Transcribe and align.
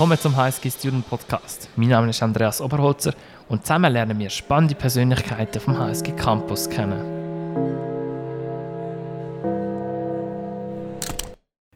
Willkommen 0.00 0.18
zum 0.18 0.34
HSG 0.34 0.70
Student 0.70 1.06
Podcast. 1.10 1.68
Mein 1.76 1.90
Name 1.90 2.08
ist 2.08 2.22
Andreas 2.22 2.62
Oberholzer 2.62 3.12
und 3.48 3.66
zusammen 3.66 3.92
lernen 3.92 4.18
wir 4.18 4.30
spannende 4.30 4.74
Persönlichkeiten 4.74 5.60
vom 5.60 5.78
HSG 5.78 6.12
Campus 6.12 6.70
kennen. 6.70 7.02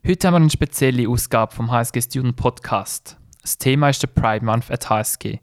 Heute 0.07 0.27
haben 0.27 0.33
wir 0.33 0.37
eine 0.37 0.49
spezielle 0.49 1.07
Ausgabe 1.07 1.55
vom 1.55 1.71
HSG 1.71 2.01
Student 2.01 2.37
Podcast. 2.37 3.19
Das 3.43 3.59
Thema 3.59 3.91
ist 3.91 4.03
der 4.03 4.07
Pride 4.07 4.43
Month 4.43 4.71
at 4.71 4.89
HSG. 4.89 5.41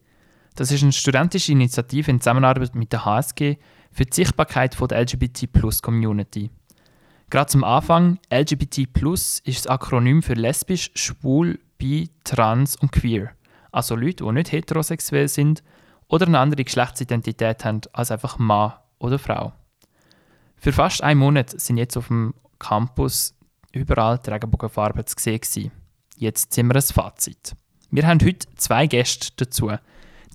Das 0.56 0.72
ist 0.72 0.82
eine 0.82 0.92
studentische 0.92 1.52
Initiative 1.52 2.10
in 2.10 2.20
Zusammenarbeit 2.20 2.74
mit 2.74 2.92
der 2.92 3.06
HSG 3.06 3.58
für 3.92 4.06
die 4.06 4.16
Sichtbarkeit 4.16 4.76
der 4.90 5.02
LGBT-Plus-Community. 5.02 6.50
Gerade 7.32 7.50
zum 7.50 7.64
Anfang, 7.64 8.20
LGBT 8.30 8.80
ist 9.46 9.46
das 9.46 9.68
Akronym 9.68 10.22
für 10.22 10.34
lesbisch, 10.34 10.92
schwul, 10.96 11.60
bi, 11.78 12.10
trans 12.26 12.76
und 12.76 12.92
queer. 12.92 13.32
Also 13.72 13.96
Leute, 13.96 14.26
die 14.26 14.32
nicht 14.34 14.52
heterosexuell 14.52 15.30
sind 15.30 15.64
oder 16.10 16.28
eine 16.28 16.40
andere 16.40 16.66
Geschlechtsidentität 16.66 17.64
haben 17.64 17.80
als 17.94 18.12
einfach 18.12 18.38
Mann 18.38 18.74
oder 19.00 19.18
Frau. 19.18 19.54
Für 20.58 20.74
fast 20.74 21.02
einen 21.04 21.22
Monat 21.22 21.52
sind 21.52 21.78
jetzt 21.78 21.96
auf 21.96 22.08
dem 22.08 22.34
Campus 22.60 23.34
überall 23.72 24.20
die 24.20 24.30
Regenbogenfarben 24.30 25.08
zu 25.08 25.16
sehen. 25.18 25.72
Jetzt 26.18 26.54
sind 26.54 26.68
wir 26.68 26.76
ein 26.76 26.82
Fazit. 26.82 27.56
Wir 27.92 28.06
haben 28.06 28.20
heute 28.26 28.46
zwei 28.58 28.88
Gäste 28.88 29.30
dazu. 29.38 29.72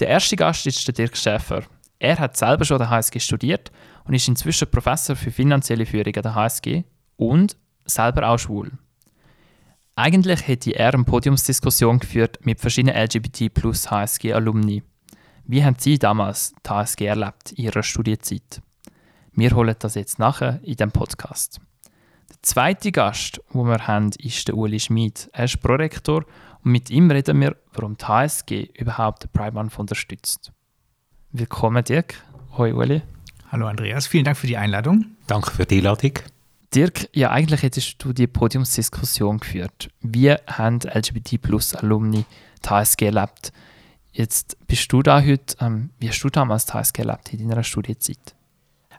Der 0.01 0.09
erste 0.09 0.37
Gast 0.37 0.66
ist 0.66 0.87
der 0.88 0.95
Dirk 0.95 1.15
Schäfer. 1.18 1.62
Er 1.98 2.18
hat 2.18 2.38
selber 2.38 2.65
schon 2.65 2.78
der 2.78 2.88
HSG 2.88 3.20
studiert 3.20 3.70
und 4.06 4.15
ist 4.15 4.28
inzwischen 4.28 4.70
Professor 4.70 5.16
für 5.16 5.30
finanzielle 5.30 5.87
Führung 5.87 6.15
an 6.15 6.23
der 6.23 6.34
HSG 6.34 6.84
und 7.16 7.56
selber 7.84 8.29
auch 8.29 8.38
schwul. 8.38 8.73
Eigentlich 9.95 10.46
hätte 10.46 10.73
er 10.73 10.93
eine 10.93 11.04
Podiumsdiskussion 11.04 11.98
geführt 11.98 12.38
mit 12.43 12.60
verschiedenen 12.60 12.96
LGBT 12.96 13.52
plus 13.52 13.90
HSG-Alumni. 13.90 14.82
Wie 15.45 15.65
haben 15.65 15.76
Sie 15.79 15.98
damals 15.98 16.52
die 16.65 16.71
HSG 16.71 17.07
erlebt 17.07 17.52
in 17.52 17.65
Ihrer 17.65 17.82
Studienzeit? 17.82 18.60
Wir 19.32 19.51
holen 19.52 19.74
das 19.79 19.95
jetzt 19.95 20.18
nachher 20.18 20.60
in 20.63 20.76
dem 20.76 20.93
Podcast. 20.93 21.60
Der 22.29 22.43
zweite 22.43 22.93
Gast, 22.93 23.41
den 23.54 23.66
wir 23.66 23.87
haben, 23.87 24.10
ist 24.18 24.48
der 24.48 24.57
Uli 24.57 24.80
Schmid. 24.80 25.30
Er 25.32 25.45
ist 25.45 25.63
Prorektor 25.63 26.24
und 26.65 26.73
mit 26.73 26.91
ihm 26.91 27.10
reden 27.10 27.41
wir, 27.41 27.57
warum 27.73 27.96
die 27.96 28.04
HSG 28.04 28.68
überhaupt 28.74 29.24
den 29.24 29.30
Pride 29.30 29.52
Month 29.52 29.79
unterstützt. 29.79 30.52
Willkommen, 31.32 31.85
Dirk. 31.85 32.23
Hoi, 32.57 32.73
Uli. 32.73 33.02
Hallo, 33.57 33.68
Andreas. 33.68 34.07
Vielen 34.07 34.26
Dank 34.26 34.37
für 34.37 34.46
die 34.46 34.59
Einladung. 34.59 35.07
Danke 35.26 35.51
für 35.51 35.65
die 35.65 35.79
Einladung. 35.79 36.12
Dirk, 36.74 37.09
ja, 37.15 37.30
eigentlich 37.30 37.63
hättest 37.63 38.04
du 38.04 38.13
die 38.13 38.26
Podiumsdiskussion 38.26 39.38
geführt. 39.38 39.88
Wie 40.02 40.30
haben 40.30 40.80
LGBT-Plus-Alumni 40.80 42.26
die 42.63 42.68
HSG 42.68 43.07
erlebt? 43.07 43.54
Jetzt 44.13 44.59
bist 44.66 44.93
du 44.93 45.02
da 45.02 45.23
heute. 45.23 45.57
Ähm, 45.63 45.88
wie 45.98 46.10
hast 46.10 46.21
du 46.21 46.29
damals 46.29 46.66
die 46.66 46.74
HSG 46.74 46.98
erlebt 46.98 47.32
in 47.32 47.48
deiner 47.48 47.65
Studienzeit? 47.65 48.37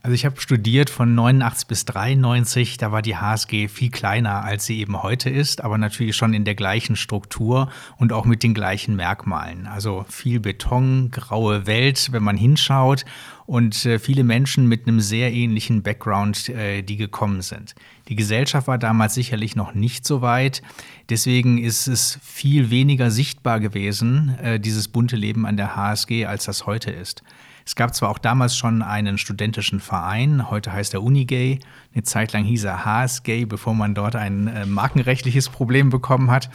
Also 0.01 0.13
ich 0.15 0.25
habe 0.25 0.39
studiert 0.39 0.89
von 0.89 1.15
89 1.15 1.67
bis 1.67 1.85
93, 1.85 2.77
da 2.77 2.91
war 2.91 3.01
die 3.01 3.17
HSG 3.17 3.67
viel 3.67 3.89
kleiner, 3.89 4.43
als 4.43 4.65
sie 4.65 4.79
eben 4.79 5.03
heute 5.03 5.29
ist, 5.29 5.61
aber 5.61 5.77
natürlich 5.77 6.15
schon 6.15 6.33
in 6.33 6.45
der 6.45 6.55
gleichen 6.55 6.95
Struktur 6.95 7.69
und 7.97 8.13
auch 8.13 8.25
mit 8.25 8.41
den 8.41 8.53
gleichen 8.53 8.95
Merkmalen. 8.95 9.67
Also 9.67 10.05
viel 10.07 10.39
Beton, 10.39 11.11
graue 11.11 11.67
Welt, 11.67 12.09
wenn 12.11 12.23
man 12.23 12.37
hinschaut 12.37 13.05
und 13.47 13.85
äh, 13.85 13.97
viele 13.97 14.25
Menschen 14.25 14.67
mit 14.67 14.87
einem 14.87 14.99
sehr 14.99 15.33
ähnlichen 15.33 15.81
Background, 15.81 16.49
äh, 16.49 16.83
die 16.83 16.97
gekommen 16.97 17.41
sind. 17.41 17.73
Die 18.09 18.15
Gesellschaft 18.15 18.67
war 18.67 18.77
damals 18.77 19.15
sicherlich 19.15 19.55
noch 19.55 19.73
nicht 19.73 20.05
so 20.05 20.21
weit, 20.21 20.61
deswegen 21.09 21.57
ist 21.57 21.87
es 21.87 22.19
viel 22.21 22.69
weniger 22.69 23.09
sichtbar 23.09 23.59
gewesen, 23.61 24.37
äh, 24.43 24.59
dieses 24.59 24.89
bunte 24.89 25.15
Leben 25.15 25.45
an 25.45 25.57
der 25.57 25.75
HSG, 25.77 26.25
als 26.25 26.43
das 26.43 26.67
heute 26.67 26.91
ist. 26.91 27.23
Es 27.65 27.75
gab 27.75 27.95
zwar 27.95 28.09
auch 28.09 28.17
damals 28.17 28.55
schon 28.55 28.81
einen 28.81 29.17
studentischen 29.17 29.79
Verein, 29.79 30.49
heute 30.49 30.71
heißt 30.71 30.93
er 30.93 31.03
Unigay. 31.03 31.59
Eine 31.93 32.03
Zeit 32.03 32.33
lang 32.33 32.43
hieß 32.43 32.65
er 32.65 32.85
HSGay, 32.85 33.45
bevor 33.45 33.73
man 33.73 33.95
dort 33.95 34.15
ein 34.17 34.47
äh, 34.47 34.65
markenrechtliches 34.65 35.49
Problem 35.49 35.89
bekommen 35.89 36.31
hat. 36.31 36.49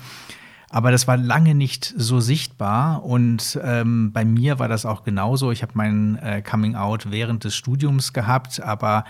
Aber 0.73 0.91
das 0.91 1.07
war 1.07 1.19
lange 1.19 1.55
nicht 1.55 1.93
so 1.99 2.21
sichtbar 2.21 3.05
und 3.05 3.61
ähm, 3.63 4.11
bei 4.11 4.25
mir 4.25 4.59
war 4.59 4.69
das 4.69 4.87
auch 4.87 5.05
genauso. 5.05 5.53
Ich 5.53 5.61
habe 5.61 5.73
mein 5.75 6.17
äh, 6.17 6.41
Coming 6.41 6.77
Out 6.77 7.11
während 7.11 7.45
des 7.45 7.55
Studiums 7.55 8.15
gehabt, 8.15 8.59
aber 8.63 9.05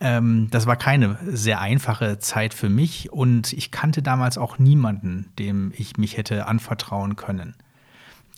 ähm, 0.00 0.46
das 0.52 0.66
war 0.66 0.76
keine 0.76 1.18
sehr 1.24 1.60
einfache 1.60 2.20
Zeit 2.20 2.54
für 2.54 2.68
mich 2.68 3.12
und 3.12 3.52
ich 3.52 3.72
kannte 3.72 4.00
damals 4.00 4.38
auch 4.38 4.60
niemanden, 4.60 5.32
dem 5.40 5.72
ich 5.76 5.96
mich 5.96 6.16
hätte 6.16 6.46
anvertrauen 6.46 7.16
können. 7.16 7.56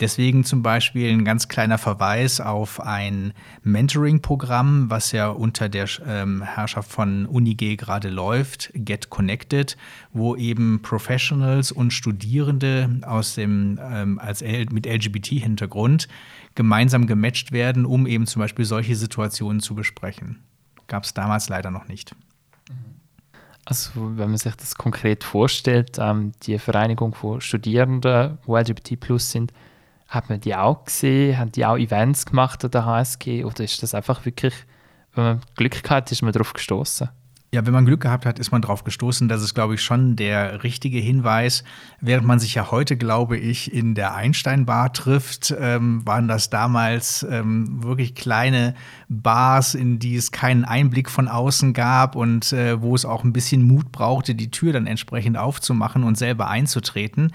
Deswegen 0.01 0.43
zum 0.43 0.61
Beispiel 0.61 1.09
ein 1.09 1.23
ganz 1.23 1.47
kleiner 1.47 1.77
Verweis 1.77 2.41
auf 2.41 2.81
ein 2.81 3.33
Mentoring-Programm, 3.63 4.89
was 4.89 5.13
ja 5.13 5.29
unter 5.29 5.69
der 5.69 5.87
ähm, 6.05 6.41
Herrschaft 6.41 6.91
von 6.91 7.25
UniG 7.25 7.77
gerade 7.77 8.09
läuft, 8.09 8.71
Get 8.73 9.09
Connected, 9.09 9.77
wo 10.11 10.35
eben 10.35 10.81
Professionals 10.81 11.71
und 11.71 11.91
Studierende 11.91 12.99
aus 13.03 13.35
dem, 13.35 13.79
ähm, 13.81 14.19
als 14.19 14.41
L 14.41 14.65
mit 14.71 14.85
LGBT-Hintergrund 14.85 16.09
gemeinsam 16.55 17.07
gematcht 17.07 17.53
werden, 17.53 17.85
um 17.85 18.05
eben 18.05 18.27
zum 18.27 18.41
Beispiel 18.41 18.65
solche 18.65 18.95
Situationen 18.97 19.61
zu 19.61 19.75
besprechen. 19.75 20.43
Gab 20.87 21.03
es 21.05 21.13
damals 21.13 21.47
leider 21.47 21.71
noch 21.71 21.87
nicht. 21.87 22.13
Also, 23.63 23.91
wenn 23.95 24.29
man 24.29 24.37
sich 24.37 24.55
das 24.55 24.75
konkret 24.75 25.23
vorstellt, 25.23 25.97
ähm, 25.99 26.33
die 26.43 26.59
Vereinigung 26.59 27.15
von 27.15 27.41
Studierenden, 27.41 28.37
die 28.45 28.51
LGBT 28.51 28.99
plus 28.99 29.31
sind, 29.31 29.53
hat 30.07 30.29
man 30.29 30.39
die 30.39 30.55
auch 30.55 30.85
gesehen? 30.85 31.37
Haben 31.37 31.51
die 31.51 31.65
auch 31.65 31.77
Events 31.77 32.25
gemacht 32.25 32.63
an 32.63 32.71
der 32.71 32.85
HSG? 32.85 33.43
Oder 33.43 33.63
ist 33.63 33.81
das 33.83 33.95
einfach 33.95 34.25
wirklich, 34.25 34.53
wenn 35.13 35.23
man 35.23 35.41
Glück 35.55 35.83
gehabt 35.83 36.11
ist 36.11 36.21
man 36.21 36.31
darauf 36.31 36.53
gestoßen? 36.53 37.09
Ja, 37.55 37.65
wenn 37.65 37.73
man 37.73 37.85
Glück 37.85 38.01
gehabt 38.01 38.25
hat, 38.25 38.37
ist 38.37 38.51
man 38.51 38.61
darauf 38.61 38.83
gestoßen. 38.83 39.29
Das 39.29 39.41
ist, 39.41 39.53
glaube 39.53 39.75
ich, 39.75 39.81
schon 39.81 40.17
der 40.17 40.63
richtige 40.63 40.99
Hinweis. 40.99 41.63
Während 42.01 42.27
man 42.27 42.37
sich 42.37 42.55
ja 42.55 42.69
heute, 42.69 42.97
glaube 42.97 43.37
ich, 43.37 43.73
in 43.73 43.95
der 43.95 44.13
Einstein-Bar 44.13 44.91
trifft, 44.91 45.55
ähm, 45.57 46.05
waren 46.05 46.27
das 46.27 46.49
damals 46.49 47.25
ähm, 47.29 47.81
wirklich 47.81 48.13
kleine 48.13 48.75
Bars, 49.07 49.73
in 49.73 49.99
die 49.99 50.17
es 50.17 50.31
keinen 50.31 50.65
Einblick 50.65 51.09
von 51.09 51.29
außen 51.29 51.71
gab 51.71 52.17
und 52.17 52.51
äh, 52.51 52.81
wo 52.81 52.93
es 52.93 53.05
auch 53.05 53.23
ein 53.23 53.31
bisschen 53.31 53.63
Mut 53.63 53.89
brauchte, 53.93 54.35
die 54.35 54.51
Tür 54.51 54.73
dann 54.73 54.85
entsprechend 54.85 55.37
aufzumachen 55.37 56.03
und 56.03 56.17
selber 56.17 56.49
einzutreten. 56.49 57.31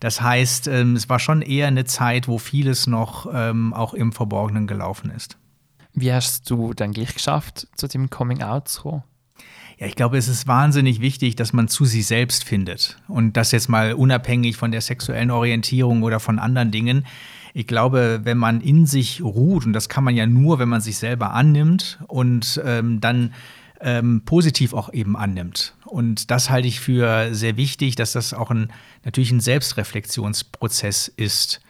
Das 0.00 0.20
heißt, 0.22 0.66
ähm, 0.66 0.96
es 0.96 1.08
war 1.08 1.18
schon 1.18 1.42
eher 1.42 1.68
eine 1.68 1.84
Zeit, 1.84 2.26
wo 2.26 2.38
vieles 2.38 2.86
noch 2.86 3.28
ähm, 3.32 3.72
auch 3.74 3.94
im 3.94 4.12
Verborgenen 4.12 4.66
gelaufen 4.66 5.10
ist. 5.10 5.36
Wie 5.92 6.12
hast 6.12 6.48
du 6.50 6.72
dann 6.72 6.92
gleich 6.92 7.14
geschafft, 7.14 7.68
zu 7.76 7.86
dem 7.86 8.10
Coming 8.10 8.42
Out 8.42 8.68
zu 8.68 8.82
kommen? 8.82 9.02
Ja, 9.78 9.86
ich 9.86 9.96
glaube, 9.96 10.18
es 10.18 10.28
ist 10.28 10.46
wahnsinnig 10.46 11.00
wichtig, 11.00 11.36
dass 11.36 11.52
man 11.52 11.68
zu 11.68 11.86
sich 11.86 12.06
selbst 12.06 12.44
findet. 12.44 12.98
Und 13.08 13.36
das 13.36 13.50
jetzt 13.50 13.68
mal 13.68 13.94
unabhängig 13.94 14.56
von 14.56 14.72
der 14.72 14.82
sexuellen 14.82 15.30
Orientierung 15.30 16.02
oder 16.02 16.20
von 16.20 16.38
anderen 16.38 16.70
Dingen. 16.70 17.06
Ich 17.54 17.66
glaube, 17.66 18.20
wenn 18.24 18.36
man 18.36 18.60
in 18.60 18.86
sich 18.86 19.22
ruht, 19.22 19.64
und 19.64 19.72
das 19.72 19.88
kann 19.88 20.04
man 20.04 20.14
ja 20.14 20.26
nur, 20.26 20.58
wenn 20.58 20.68
man 20.68 20.82
sich 20.82 20.98
selber 20.98 21.32
annimmt 21.32 21.98
und 22.06 22.60
ähm, 22.64 23.00
dann 23.00 23.32
ähm, 23.80 24.22
positiv 24.24 24.74
auch 24.74 24.92
eben 24.92 25.16
annimmt. 25.16 25.74
Und 25.84 26.30
das 26.30 26.50
halte 26.50 26.68
ich 26.68 26.80
für 26.80 27.34
sehr 27.34 27.56
wichtig, 27.56 27.96
dass 27.96 28.12
das 28.12 28.34
auch 28.34 28.50
ein, 28.50 28.72
natürlich 29.04 29.32
ein 29.32 29.40
Selbstreflexionsprozess 29.40 31.08
ist. 31.08 31.60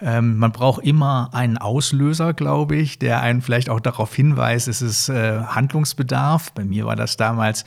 Ähm, 0.00 0.38
man 0.38 0.50
braucht 0.50 0.82
immer 0.84 1.30
einen 1.32 1.58
Auslöser, 1.58 2.34
glaube 2.34 2.76
ich, 2.76 2.98
der 2.98 3.22
einen 3.22 3.42
vielleicht 3.42 3.70
auch 3.70 3.80
darauf 3.80 4.14
hinweist, 4.14 4.66
es 4.66 4.82
ist 4.82 5.08
äh, 5.08 5.40
Handlungsbedarf. 5.42 6.52
Bei 6.52 6.64
mir 6.64 6.86
war 6.86 6.96
das 6.96 7.16
damals, 7.16 7.64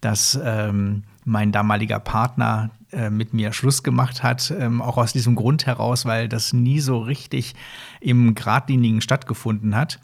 dass 0.00 0.38
ähm, 0.42 1.04
mein 1.24 1.50
damaliger 1.50 1.98
Partner 1.98 2.70
äh, 2.92 3.10
mit 3.10 3.34
mir 3.34 3.52
Schluss 3.52 3.82
gemacht 3.82 4.22
hat, 4.22 4.50
ähm, 4.50 4.80
auch 4.80 4.96
aus 4.96 5.12
diesem 5.12 5.34
Grund 5.34 5.66
heraus, 5.66 6.04
weil 6.04 6.28
das 6.28 6.52
nie 6.52 6.80
so 6.80 6.98
richtig 6.98 7.54
im 8.00 8.34
Gradlinigen 8.34 9.00
stattgefunden 9.00 9.74
hat. 9.74 9.98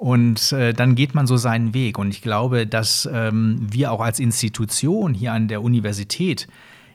Und 0.00 0.52
äh, 0.52 0.72
dann 0.72 0.94
geht 0.94 1.14
man 1.14 1.26
so 1.26 1.36
seinen 1.36 1.74
Weg. 1.74 1.98
Und 1.98 2.08
ich 2.08 2.22
glaube, 2.22 2.66
dass 2.66 3.06
ähm, 3.12 3.58
wir 3.60 3.92
auch 3.92 4.00
als 4.00 4.18
Institution 4.18 5.12
hier 5.12 5.34
an 5.34 5.46
der 5.46 5.60
Universität 5.60 6.48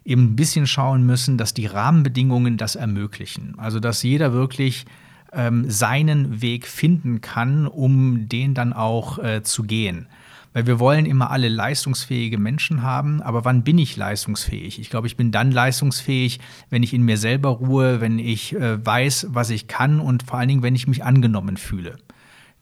eben 0.03 0.23
ein 0.23 0.35
bisschen 0.35 0.65
schauen 0.65 1.05
müssen, 1.05 1.37
dass 1.37 1.53
die 1.53 1.67
Rahmenbedingungen 1.67 2.57
das 2.57 2.75
ermöglichen. 2.75 3.53
Also 3.57 3.79
dass 3.79 4.01
jeder 4.01 4.33
wirklich 4.33 4.85
ähm, 5.33 5.69
seinen 5.69 6.41
Weg 6.41 6.65
finden 6.65 7.21
kann, 7.21 7.67
um 7.67 8.27
den 8.27 8.55
dann 8.55 8.73
auch 8.73 9.19
äh, 9.19 9.43
zu 9.43 9.61
gehen. 9.61 10.07
Weil 10.53 10.65
wir 10.65 10.79
wollen 10.79 11.05
immer 11.05 11.29
alle 11.29 11.49
leistungsfähige 11.49 12.39
Menschen 12.39 12.81
haben, 12.81 13.21
aber 13.21 13.45
wann 13.45 13.63
bin 13.63 13.77
ich 13.77 13.95
leistungsfähig? 13.95 14.79
Ich 14.79 14.89
glaube, 14.89 15.05
ich 15.05 15.15
bin 15.15 15.31
dann 15.31 15.51
leistungsfähig, 15.51 16.39
wenn 16.71 16.81
ich 16.81 16.91
in 16.91 17.03
mir 17.03 17.19
selber 17.19 17.49
ruhe, 17.49 18.01
wenn 18.01 18.17
ich 18.17 18.55
äh, 18.55 18.83
weiß, 18.83 19.27
was 19.29 19.51
ich 19.51 19.67
kann 19.67 19.99
und 19.99 20.23
vor 20.23 20.39
allen 20.39 20.47
Dingen, 20.47 20.63
wenn 20.63 20.73
ich 20.73 20.87
mich 20.87 21.03
angenommen 21.03 21.57
fühle 21.57 21.97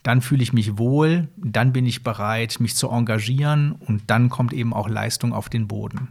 dann 0.04 0.22
fühle 0.22 0.44
ich 0.44 0.54
mich 0.54 0.78
wohl, 0.78 1.30
dann 1.38 1.74
bin 1.74 1.86
ich 1.86 2.04
bereit, 2.04 2.60
mich 2.60 2.76
zu 2.76 2.90
engagieren 2.90 3.74
und 3.74 4.04
dann 4.08 4.30
kommt 4.30 4.54
eben 4.54 4.74
auch 4.74 4.90
Leistung 4.90 5.34
auf 5.34 5.50
den 5.50 5.68
Boden. 5.68 6.10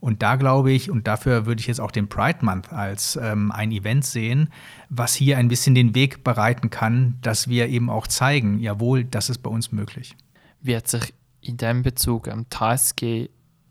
Und 0.00 0.22
da 0.22 0.36
glaube 0.36 0.72
ich, 0.72 0.90
und 0.90 1.06
dafür 1.06 1.46
würde 1.46 1.60
ich 1.60 1.66
jetzt 1.66 1.80
auch 1.80 1.90
den 1.90 2.08
Pride 2.08 2.38
Month 2.42 2.72
als 2.72 3.16
ähm, 3.16 3.50
ein 3.50 3.72
Event 3.72 4.04
sehen, 4.04 4.50
was 4.88 5.14
hier 5.14 5.38
ein 5.38 5.48
bisschen 5.48 5.74
den 5.74 5.94
Weg 5.94 6.22
bereiten 6.22 6.70
kann, 6.70 7.16
dass 7.22 7.48
wir 7.48 7.68
eben 7.68 7.90
auch 7.90 8.06
zeigen, 8.06 8.58
jawohl, 8.60 9.04
das 9.04 9.30
ist 9.30 9.38
bei 9.38 9.50
uns 9.50 9.72
möglich. 9.72 10.16
Wie 10.60 10.76
hat 10.76 10.88
sich 10.88 11.14
in 11.40 11.56
dem 11.56 11.82
Bezug 11.82 12.28
am 12.28 12.46
TSG 12.50 13.28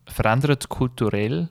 verändert 0.08 0.70
kulturell 0.70 1.50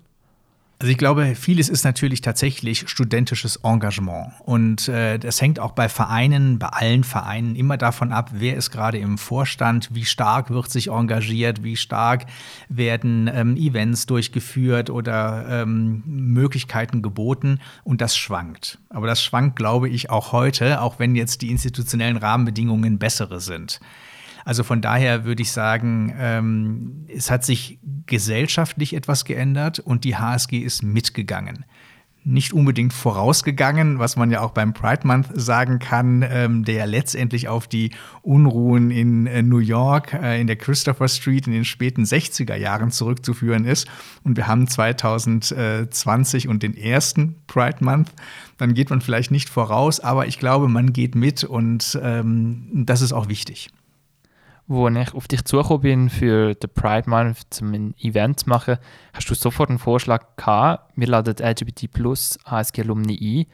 also 0.84 0.92
ich 0.92 0.98
glaube, 0.98 1.34
vieles 1.34 1.70
ist 1.70 1.82
natürlich 1.82 2.20
tatsächlich 2.20 2.90
studentisches 2.90 3.56
Engagement. 3.62 4.34
Und 4.44 4.86
äh, 4.86 5.18
das 5.18 5.40
hängt 5.40 5.58
auch 5.58 5.70
bei 5.70 5.88
Vereinen, 5.88 6.58
bei 6.58 6.66
allen 6.66 7.04
Vereinen 7.04 7.56
immer 7.56 7.78
davon 7.78 8.12
ab, 8.12 8.32
wer 8.34 8.54
ist 8.54 8.70
gerade 8.70 8.98
im 8.98 9.16
Vorstand, 9.16 9.88
wie 9.94 10.04
stark 10.04 10.50
wird 10.50 10.70
sich 10.70 10.88
engagiert, 10.88 11.64
wie 11.64 11.76
stark 11.76 12.26
werden 12.68 13.30
ähm, 13.32 13.56
Events 13.56 14.04
durchgeführt 14.04 14.90
oder 14.90 15.46
ähm, 15.48 16.02
Möglichkeiten 16.04 17.00
geboten. 17.00 17.60
Und 17.82 18.02
das 18.02 18.14
schwankt. 18.14 18.78
Aber 18.90 19.06
das 19.06 19.22
schwankt, 19.22 19.56
glaube 19.56 19.88
ich, 19.88 20.10
auch 20.10 20.32
heute, 20.32 20.82
auch 20.82 20.98
wenn 20.98 21.16
jetzt 21.16 21.40
die 21.40 21.50
institutionellen 21.50 22.18
Rahmenbedingungen 22.18 22.98
bessere 22.98 23.40
sind. 23.40 23.80
Also 24.44 24.62
von 24.62 24.80
daher 24.80 25.24
würde 25.24 25.42
ich 25.42 25.52
sagen, 25.52 26.14
ähm, 26.18 27.06
es 27.08 27.30
hat 27.30 27.44
sich 27.44 27.78
gesellschaftlich 28.06 28.94
etwas 28.94 29.24
geändert 29.24 29.78
und 29.78 30.04
die 30.04 30.16
HSG 30.16 30.58
ist 30.58 30.82
mitgegangen 30.82 31.64
nicht 32.24 32.54
unbedingt 32.54 32.94
vorausgegangen, 32.94 33.98
was 33.98 34.16
man 34.16 34.30
ja 34.30 34.40
auch 34.40 34.52
beim 34.52 34.72
Pride 34.72 35.06
Month 35.06 35.28
sagen 35.34 35.78
kann, 35.78 36.24
ähm, 36.26 36.64
der 36.64 36.86
letztendlich 36.86 37.48
auf 37.48 37.68
die 37.68 37.90
Unruhen 38.22 38.90
in 38.90 39.26
äh, 39.26 39.42
New 39.42 39.58
York, 39.58 40.14
äh, 40.14 40.40
in 40.40 40.46
der 40.46 40.56
Christopher 40.56 41.08
Street 41.08 41.46
in 41.46 41.52
den 41.52 41.66
späten 41.66 42.04
60er 42.04 42.56
Jahren 42.56 42.90
zurückzuführen 42.90 43.66
ist. 43.66 43.86
Und 44.24 44.38
wir 44.38 44.46
haben 44.46 44.66
2020 44.66 46.48
und 46.48 46.62
den 46.62 46.76
ersten 46.76 47.36
Pride 47.46 47.84
Month. 47.84 48.10
Dann 48.56 48.72
geht 48.72 48.88
man 48.88 49.02
vielleicht 49.02 49.30
nicht 49.30 49.50
voraus, 49.50 50.00
aber 50.00 50.26
ich 50.26 50.38
glaube, 50.38 50.68
man 50.68 50.94
geht 50.94 51.14
mit 51.14 51.44
und 51.44 51.98
ähm, 52.02 52.68
das 52.72 53.02
ist 53.02 53.12
auch 53.12 53.28
wichtig 53.28 53.68
wo 54.66 54.88
ich 54.88 55.14
auf 55.14 55.28
dich 55.28 55.44
zugekommen 55.44 55.82
bin, 55.82 56.10
für 56.10 56.54
den 56.54 56.70
Pride 56.70 57.08
Month 57.08 57.38
zum 57.50 57.72
ein 57.72 57.94
Event 57.98 58.40
zu 58.40 58.48
machen, 58.48 58.78
hast 59.12 59.28
du 59.28 59.34
sofort 59.34 59.68
einen 59.68 59.78
Vorschlag 59.78 60.36
gehabt, 60.36 60.92
wir 60.96 61.06
laden 61.06 61.34
LGBT 61.36 61.92
Plus 61.92 62.38
HSG 62.46 62.82
Alumni 62.82 63.46
ein. 63.46 63.52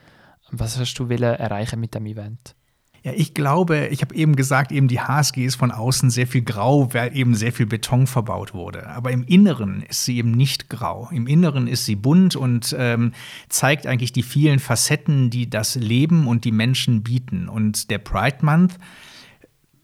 Was 0.53 0.79
hast 0.79 0.95
du 0.95 1.07
erreichen 1.07 1.81
mit 1.81 1.95
dem 1.95 2.07
Event? 2.07 2.55
Ja, 3.03 3.13
ich 3.15 3.33
glaube, 3.33 3.87
ich 3.87 4.03
habe 4.03 4.15
eben 4.15 4.37
gesagt, 4.37 4.73
eben 4.73 4.87
die 4.87 5.01
HSG 5.01 5.47
ist 5.47 5.55
von 5.55 5.71
außen 5.71 6.11
sehr 6.11 6.27
viel 6.27 6.43
grau, 6.43 6.93
weil 6.93 7.17
eben 7.17 7.35
sehr 7.35 7.53
viel 7.53 7.65
Beton 7.65 8.07
verbaut 8.07 8.53
wurde. 8.53 8.89
Aber 8.89 9.11
im 9.11 9.25
Inneren 9.25 9.83
ist 9.89 10.05
sie 10.05 10.19
eben 10.19 10.33
nicht 10.33 10.69
grau. 10.69 11.09
Im 11.11 11.27
Inneren 11.27 11.67
ist 11.67 11.87
sie 11.87 11.97
bunt 11.97 12.37
und 12.37 12.77
ähm, 12.79 13.13
zeigt 13.49 13.87
eigentlich 13.87 14.13
die 14.13 14.23
vielen 14.23 14.59
Facetten, 14.59 15.31
die 15.31 15.49
das 15.49 15.77
Leben 15.77 16.27
und 16.27 16.45
die 16.45 16.53
Menschen 16.53 17.03
bieten. 17.03 17.49
Und 17.49 17.91
der 17.91 17.99
Pride 17.99 18.39
Month 18.43 18.79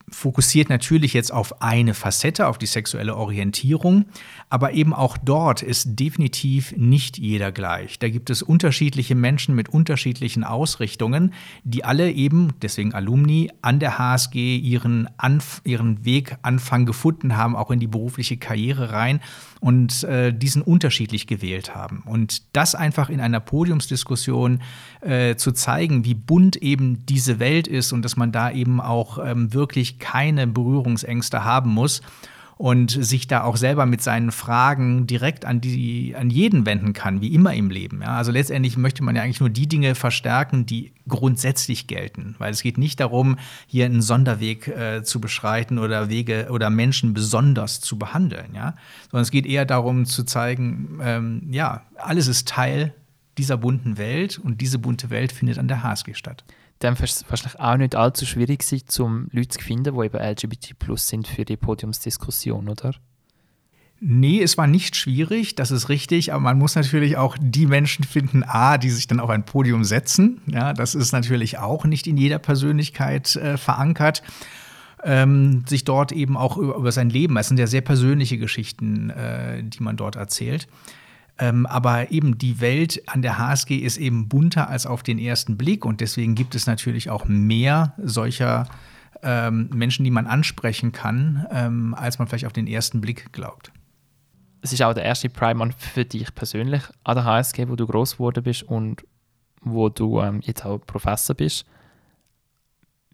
fokussiert 0.09 0.69
natürlich 0.69 1.13
jetzt 1.15 1.33
auf 1.33 1.61
eine 1.63 1.93
Facette, 1.93 2.47
auf 2.47 2.59
die 2.59 2.67
sexuelle 2.67 3.17
Orientierung, 3.17 4.05
aber 4.49 4.73
eben 4.73 4.95
auch 4.95 5.19
dort 5.19 5.63
ist 5.63 5.99
definitiv 5.99 6.73
nicht 6.77 7.19
jeder 7.19 7.51
gleich. 7.51 7.99
Da 7.99 8.09
gibt 8.09 8.31
es 8.31 8.43
unterschiedliche 8.43 9.17
Menschen 9.17 9.57
mit 9.57 9.69
unterschiedlichen 9.69 10.45
Ausrichtungen, 10.45 11.35
die 11.65 11.85
alle 11.85 12.13
eben, 12.13 12.53
deswegen 12.63 12.95
Alumni, 12.95 13.51
an 13.63 13.81
der 13.81 13.99
HSG 13.99 14.57
ihren, 14.57 15.09
Anf 15.17 15.61
ihren 15.65 16.05
Weg 16.05 16.37
Anfang 16.43 16.87
gefunden 16.87 17.37
haben, 17.37 17.57
auch 17.57 17.73
in 17.73 17.81
die 17.81 17.89
berufliche 17.89 18.37
Karriere 18.37 18.93
rein 18.93 19.21
und 19.61 20.05
äh, 20.05 20.33
diesen 20.33 20.63
unterschiedlich 20.63 21.27
gewählt 21.27 21.75
haben. 21.75 22.05
Und 22.07 22.55
das 22.55 22.77
einfach 22.77 23.09
in 23.09 23.21
einer 23.21 23.41
Podiumsdiskussion 23.41 24.63
äh, 25.01 25.35
zu 25.35 25.51
zeigen, 25.51 26.05
wie 26.05 26.15
bunt 26.15 26.57
eben 26.57 27.05
diese 27.07 27.41
Welt 27.41 27.67
ist 27.67 27.93
und 27.93 28.03
dass 28.03 28.17
man 28.17 28.31
da 28.31 28.51
eben 28.53 28.81
auch 28.81 29.19
ähm, 29.19 29.53
wirklich 29.53 29.96
keine 29.99 30.47
Berührungsängste 30.47 31.45
haben 31.45 31.71
muss 31.71 32.03
und 32.59 32.91
sich 32.91 33.27
da 33.27 33.43
auch 33.43 33.57
selber 33.57 33.85
mit 33.85 34.03
seinen 34.03 34.33
Fragen 34.33 35.07
direkt 35.07 35.45
an, 35.45 35.61
die, 35.61 36.15
an 36.17 36.31
jeden 36.31 36.65
wenden 36.65 36.95
kann, 36.95 37.21
wie 37.21 37.35
immer 37.35 37.53
im 37.53 37.69
Leben. 37.69 38.01
Ja? 38.01 38.17
Also 38.17 38.33
letztendlich 38.33 38.79
möchte 38.79 39.05
man 39.05 39.15
ja 39.15 39.23
eigentlich 39.23 39.41
nur 39.41 39.51
die 39.51 39.69
Dinge 39.69 39.95
verstärken, 39.95 40.65
die 40.65 40.93
grundsätzlich 41.07 41.87
gelten, 41.87 42.35
weil 42.39 42.53
es 42.53 42.63
geht 42.63 42.79
nicht 42.79 42.99
darum, 42.99 43.37
hier 43.67 43.85
einen 43.85 44.01
Sonderweg 44.01 44.69
äh, 44.69 45.03
zu 45.03 45.21
beschreiten 45.21 45.79
oder 45.79 46.09
Wege 46.09 46.49
oder 46.51 46.71
Menschen 46.71 47.13
besonders 47.13 47.81
zu 47.81 47.99
behandeln, 47.99 48.55
ja? 48.55 48.75
sondern 49.11 49.23
es 49.23 49.31
geht 49.31 49.45
eher 49.45 49.67
darum 49.67 50.07
zu 50.07 50.25
zeigen, 50.25 50.99
ähm, 51.03 51.43
ja, 51.51 51.83
alles 51.97 52.27
ist 52.27 52.49
Teil 52.49 52.95
dieser 53.37 53.59
bunten 53.59 53.99
Welt 53.99 54.39
und 54.39 54.63
diese 54.63 54.79
bunte 54.79 55.11
Welt 55.11 55.31
findet 55.31 55.59
an 55.59 55.69
der 55.69 55.83
HSG 55.83 56.15
statt 56.15 56.43
dann 56.79 56.95
es 56.95 57.25
wahrscheinlich 57.29 57.61
auch 57.61 57.77
nicht 57.77 57.97
allzu 57.97 58.27
schwierig 58.27 58.63
sein, 58.63 58.83
um 58.99 59.29
Leute 59.33 59.49
zu 59.49 59.61
finden, 59.61 59.95
die 59.95 60.05
eben 60.05 60.19
LGBT 60.19 60.79
plus 60.79 61.09
sind 61.09 61.27
für 61.27 61.45
die 61.45 61.57
Podiumsdiskussion, 61.57 62.69
oder? 62.69 62.95
Nee, 63.99 64.43
es 64.43 64.59
war 64.59 64.67
nicht 64.67 64.95
schwierig, 64.95 65.55
das 65.55 65.71
ist 65.71 65.89
richtig, 65.89 66.35
aber 66.35 66.43
man 66.43 66.59
muss 66.59 66.75
natürlich 66.75 67.17
auch 67.17 67.39
die 67.41 67.67
Menschen 67.67 68.05
finden, 68.05 68.45
A, 68.45 68.77
die 68.77 68.91
sich 68.91 69.07
dann 69.07 69.21
auf 69.21 69.31
ein 69.31 69.47
Podium 69.47 69.85
setzen. 69.85 70.43
Ja, 70.47 70.75
das 70.75 70.95
ist 70.95 71.13
natürlich 71.13 71.59
auch 71.59 71.87
nicht 71.87 72.07
in 72.07 72.19
jeder 72.19 72.39
Persönlichkeit 72.39 73.37
äh, 73.37 73.57
verankert. 73.57 74.23
Ähm, 75.03 75.65
sich 75.67 75.85
dort 75.85 76.13
eben 76.13 76.37
auch 76.37 76.59
über, 76.59 76.75
über, 76.75 76.93
sein 76.93 77.09
Leben, 77.09 77.37
es 77.37 77.49
sind 77.49 77.59
ja 77.59 77.67
sehr 77.67 77.81
persönliche 77.81 78.39
Geschichten, 78.39 79.11
äh, 79.11 79.63
die 79.63 79.83
man 79.83 79.97
dort 79.97 80.17
erzählt. 80.17 80.69
Ähm, 81.39 81.67
aber 81.67 82.11
eben 82.11 82.39
die 82.39 82.61
Welt 82.61 83.03
an 83.07 83.21
der 83.21 83.39
HSG 83.39 83.77
ist 83.77 83.99
eben 83.99 84.29
bunter 84.29 84.71
als 84.71 84.87
auf 84.87 85.03
den 85.03 85.19
ersten 85.19 85.59
Blick 85.59 85.85
und 85.85 86.01
deswegen 86.01 86.35
gibt 86.35 86.55
es 86.55 86.67
natürlich 86.67 87.11
auch 87.11 87.27
mehr 87.27 87.95
solcher 87.99 88.67
ähm, 89.23 89.69
Menschen, 89.73 90.05
die 90.05 90.11
man 90.11 90.27
ansprechen 90.27 90.93
kann, 90.93 91.47
ähm, 91.51 91.95
als 91.95 92.19
man 92.19 92.29
vielleicht 92.29 92.47
auf 92.47 92.53
den 92.53 92.67
ersten 92.67 93.01
Blick 93.01 93.33
glaubt. 93.33 93.71
Es 94.63 94.73
ist 94.73 94.83
auch 94.83 94.95
der 94.95 95.05
erste 95.05 95.29
Prime 95.29 95.71
für 95.77 96.05
dich 96.05 96.35
persönlich 96.35 96.83
an 97.05 97.17
der 97.17 97.25
HSG, 97.25 97.69
wo 97.69 97.77
du 97.77 97.87
groß 97.87 98.13
geworden 98.13 98.43
bist 98.43 98.63
und 98.63 99.05
wo 99.61 99.89
du 99.91 100.21
ähm, 100.21 100.41
jetzt 100.43 100.65
auch 100.65 100.79
Professor 100.79 101.37
bist. 101.37 101.67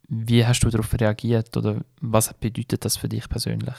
Wie 0.09 0.47
hast 0.47 0.61
du 0.61 0.71
darauf 0.71 0.93
reagiert 0.93 1.57
oder 1.57 1.81
was 2.01 2.33
bedeutet 2.35 2.85
das 2.85 2.97
für 2.97 3.09
dich 3.09 3.29
persönlich? 3.29 3.75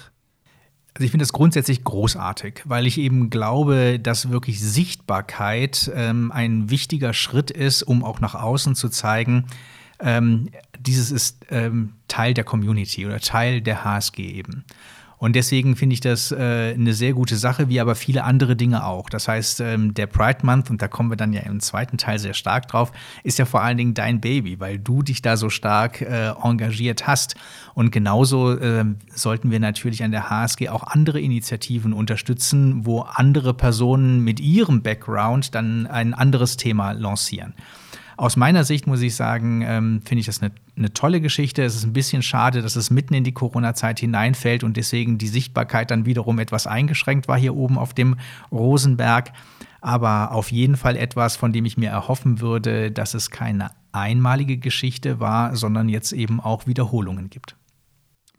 Also 0.95 1.05
ich 1.05 1.11
finde 1.11 1.23
das 1.23 1.33
grundsätzlich 1.33 1.83
großartig, 1.83 2.61
weil 2.65 2.85
ich 2.85 2.99
eben 2.99 3.31
glaube, 3.31 3.99
dass 3.99 4.29
wirklich 4.29 4.61
Sichtbarkeit 4.61 5.91
ähm, 5.95 6.31
ein 6.31 6.69
wichtiger 6.69 7.13
Schritt 7.13 7.49
ist, 7.49 7.81
um 7.81 8.03
auch 8.03 8.19
nach 8.19 8.35
außen 8.35 8.75
zu 8.75 8.89
zeigen, 8.89 9.45
ähm, 9.99 10.49
dieses 10.79 11.11
ist 11.11 11.45
ähm, 11.49 11.93
Teil 12.07 12.33
der 12.33 12.43
Community 12.43 13.05
oder 13.05 13.19
Teil 13.19 13.61
der 13.61 13.83
HSG 13.83 14.19
eben. 14.19 14.65
Und 15.23 15.37
deswegen 15.37 15.77
finde 15.77 15.93
ich 15.93 16.01
das 16.01 16.33
äh, 16.33 16.73
eine 16.73 16.93
sehr 16.93 17.13
gute 17.13 17.37
Sache, 17.37 17.69
wie 17.69 17.79
aber 17.79 17.95
viele 17.95 18.25
andere 18.25 18.57
Dinge 18.57 18.85
auch. 18.85 19.09
Das 19.09 19.29
heißt, 19.29 19.61
ähm, 19.61 19.93
der 19.93 20.05
Pride 20.05 20.39
Month, 20.45 20.69
und 20.69 20.81
da 20.81 20.89
kommen 20.89 21.09
wir 21.09 21.15
dann 21.15 21.31
ja 21.31 21.43
im 21.43 21.61
zweiten 21.61 21.97
Teil 21.97 22.19
sehr 22.19 22.33
stark 22.33 22.67
drauf, 22.67 22.91
ist 23.23 23.39
ja 23.39 23.45
vor 23.45 23.61
allen 23.61 23.77
Dingen 23.77 23.93
dein 23.93 24.19
Baby, 24.19 24.59
weil 24.59 24.79
du 24.79 25.01
dich 25.01 25.21
da 25.21 25.37
so 25.37 25.49
stark 25.49 26.01
äh, 26.01 26.31
engagiert 26.31 27.07
hast. 27.07 27.35
Und 27.73 27.93
genauso 27.93 28.51
äh, 28.51 28.83
sollten 29.15 29.49
wir 29.49 29.61
natürlich 29.61 30.03
an 30.03 30.11
der 30.11 30.29
HSG 30.29 30.67
auch 30.67 30.83
andere 30.83 31.21
Initiativen 31.21 31.93
unterstützen, 31.93 32.85
wo 32.85 32.99
andere 32.99 33.53
Personen 33.53 34.25
mit 34.25 34.41
ihrem 34.41 34.81
Background 34.81 35.55
dann 35.55 35.87
ein 35.87 36.13
anderes 36.13 36.57
Thema 36.57 36.91
lancieren. 36.91 37.53
Aus 38.17 38.35
meiner 38.35 38.65
Sicht 38.65 38.87
muss 38.87 39.01
ich 39.01 39.15
sagen, 39.15 39.63
ähm, 39.65 40.01
finde 40.03 40.19
ich 40.19 40.25
das 40.25 40.41
eine, 40.41 40.51
eine 40.75 40.93
tolle 40.93 41.21
Geschichte. 41.21 41.63
Es 41.63 41.75
ist 41.75 41.83
ein 41.83 41.93
bisschen 41.93 42.23
schade, 42.23 42.61
dass 42.61 42.75
es 42.75 42.89
mitten 42.89 43.13
in 43.13 43.23
die 43.23 43.31
Corona-Zeit 43.31 43.99
hineinfällt 43.99 44.63
und 44.63 44.77
deswegen 44.77 45.17
die 45.17 45.27
Sichtbarkeit 45.27 45.91
dann 45.91 46.05
wiederum 46.05 46.39
etwas 46.39 46.67
eingeschränkt 46.67 47.27
war 47.27 47.37
hier 47.37 47.55
oben 47.55 47.77
auf 47.77 47.93
dem 47.93 48.17
Rosenberg. 48.51 49.31
Aber 49.81 50.31
auf 50.31 50.51
jeden 50.51 50.77
Fall 50.77 50.95
etwas, 50.95 51.35
von 51.35 51.51
dem 51.51 51.65
ich 51.65 51.77
mir 51.77 51.89
erhoffen 51.89 52.39
würde, 52.39 52.91
dass 52.91 53.13
es 53.13 53.29
keine 53.29 53.71
einmalige 53.91 54.57
Geschichte 54.57 55.19
war, 55.19 55.55
sondern 55.55 55.89
jetzt 55.89 56.13
eben 56.13 56.39
auch 56.39 56.65
Wiederholungen 56.65 57.29
gibt. 57.29 57.57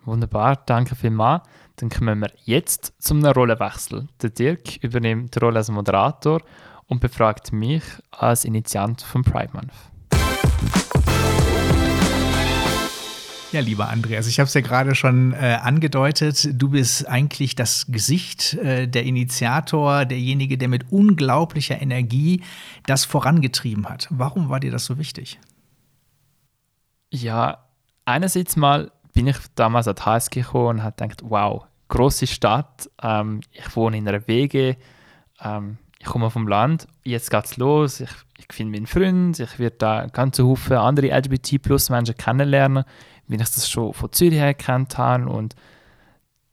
Wunderbar, 0.05 0.57
danke 0.67 0.97
vielmals. 0.97 1.43
Dann 1.77 1.91
kommen 1.91 2.21
wir 2.21 2.31
jetzt 2.45 2.93
zum 2.99 3.25
Rollenwechsel. 3.25 4.07
Der 4.23 4.31
Dirk 4.31 4.83
übernimmt 4.83 5.35
die 5.35 5.39
Rolle 5.39 5.59
als 5.59 5.71
Moderator 5.71 6.41
und 6.87 7.01
befragt 7.01 7.53
mich 7.53 7.83
als 8.11 8.45
Initiant 8.45 9.03
vom 9.03 9.23
Pride 9.23 9.51
Month. 9.53 9.73
Ja, 13.55 13.61
lieber 13.61 13.89
Andreas, 13.89 14.27
ich 14.27 14.41
habe 14.41 14.49
es 14.49 14.55
ja 14.55 14.63
gerade 14.63 14.97
schon 14.97 15.33
äh, 15.33 15.59
angedeutet. 15.63 16.61
Du 16.61 16.71
bist 16.71 17.07
eigentlich 17.07 17.55
das 17.55 17.87
Gesicht, 17.89 18.55
äh, 18.55 18.89
der 18.89 19.05
Initiator, 19.05 20.07
derjenige, 20.07 20.59
der 20.59 20.67
mit 20.67 20.91
unglaublicher 20.91 21.81
Energie 21.81 22.43
das 22.87 23.05
vorangetrieben 23.05 23.89
hat. 23.89 24.09
Warum 24.11 24.49
war 24.49 24.59
dir 24.59 24.73
das 24.73 24.87
so 24.87 24.99
wichtig? 24.99 25.39
Ja, 27.13 27.59
einerseits 28.05 28.57
mal 28.57 28.91
bin 29.13 29.29
ich 29.29 29.37
damals 29.55 29.87
an 29.87 29.95
die 29.95 30.03
HSG 30.03 30.41
gekommen 30.41 30.79
und 30.79 30.83
habe 30.83 30.97
gedacht, 30.97 31.23
wow, 31.23 31.65
große 31.87 32.27
Stadt, 32.27 32.91
ähm, 33.05 33.39
ich 33.53 33.77
wohne 33.77 33.99
in 33.99 34.09
einer 34.09 34.27
Wege, 34.27 34.77
ähm, 35.41 35.79
ich 36.01 36.07
komme 36.07 36.29
vom 36.29 36.49
Land, 36.49 36.89
jetzt 37.05 37.31
geht's 37.31 37.57
los, 37.57 38.01
ich, 38.01 38.11
ich 38.37 38.47
finde 38.51 38.73
meinen 38.73 38.89
Freund, 38.89 39.39
ich 39.39 39.61
werde 39.61 39.77
da 39.79 40.07
ganz 40.09 40.41
Haufen 40.41 40.77
andere 40.77 41.17
LGBT-Plus-Menschen 41.17 42.17
kennenlernen, 42.17 42.83
wie 43.27 43.37
ich 43.37 43.41
das 43.41 43.69
schon 43.69 43.93
von 43.93 44.13
Zürich 44.13 44.39
her 44.39 44.55
kennt 44.55 44.99
habe 44.99 45.29
und 45.29 45.55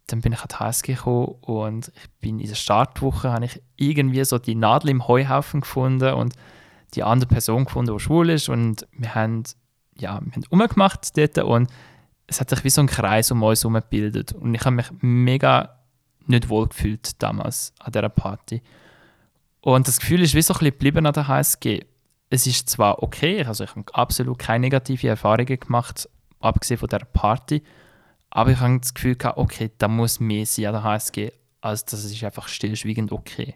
dann 0.07 0.21
bin 0.21 0.33
ich 0.33 0.41
an 0.41 0.47
die 0.49 0.55
HSG 0.55 0.93
gekommen 0.93 1.35
und 1.41 1.91
ich 1.95 2.09
bin 2.19 2.39
in 2.39 2.47
der 2.47 2.55
Startwoche, 2.55 3.31
habe 3.31 3.45
ich 3.45 3.61
irgendwie 3.77 4.23
so 4.25 4.37
die 4.37 4.55
Nadel 4.55 4.89
im 4.89 5.07
Heuhaufen 5.07 5.61
gefunden 5.61 6.13
und 6.13 6.33
die 6.93 7.03
andere 7.03 7.27
Person 7.27 7.65
gefunden, 7.65 7.95
die 7.95 8.03
schwul 8.03 8.29
ist 8.29 8.49
und 8.49 8.87
wir 8.91 9.15
haben, 9.15 9.43
ja, 9.97 10.19
wir 10.21 10.33
haben 10.33 10.43
umgemacht 10.49 11.17
dort 11.17 11.37
und 11.37 11.69
es 12.27 12.39
hat 12.39 12.49
sich 12.49 12.63
wie 12.63 12.69
so 12.69 12.81
ein 12.81 12.87
Kreis 12.87 13.31
um 13.31 13.43
uns 13.43 13.63
herum 13.63 13.75
gebildet 13.75 14.33
und 14.33 14.53
ich 14.53 14.61
habe 14.61 14.75
mich 14.75 14.87
mega 15.01 15.77
nicht 16.27 16.49
wohl 16.49 16.67
gefühlt 16.67 17.21
damals 17.21 17.73
an 17.79 17.91
dieser 17.91 18.09
Party. 18.09 18.61
Und 19.61 19.87
das 19.87 19.99
Gefühl 19.99 20.21
ist 20.21 20.33
wie 20.33 20.41
so 20.41 20.53
ein 20.53 20.59
bisschen 20.59 20.71
geblieben 20.71 21.05
an 21.05 21.13
der 21.13 21.27
HSG. 21.27 21.81
Es 22.29 22.47
ist 22.47 22.69
zwar 22.69 23.03
okay, 23.03 23.43
also 23.43 23.63
ich 23.63 23.71
habe 23.71 23.83
absolut 23.93 24.39
keine 24.39 24.61
negativen 24.61 25.09
Erfahrungen 25.09 25.59
gemacht, 25.59 26.09
abgesehen 26.41 26.77
von 26.77 26.89
der 26.89 26.99
Party, 26.99 27.63
aber 28.29 28.51
ich 28.51 28.59
habe 28.59 28.79
das 28.79 28.93
Gefühl 28.93 29.15
gehabt, 29.15 29.37
okay, 29.37 29.71
da 29.77 29.87
muss 29.87 30.19
mehr 30.19 30.45
sein 30.45 30.67
an 30.67 30.73
der 30.73 30.83
HSG, 30.83 31.31
als 31.59 31.85
das 31.85 32.05
ist 32.05 32.23
einfach 32.23 32.47
stillschweigend 32.47 33.11
okay. 33.11 33.55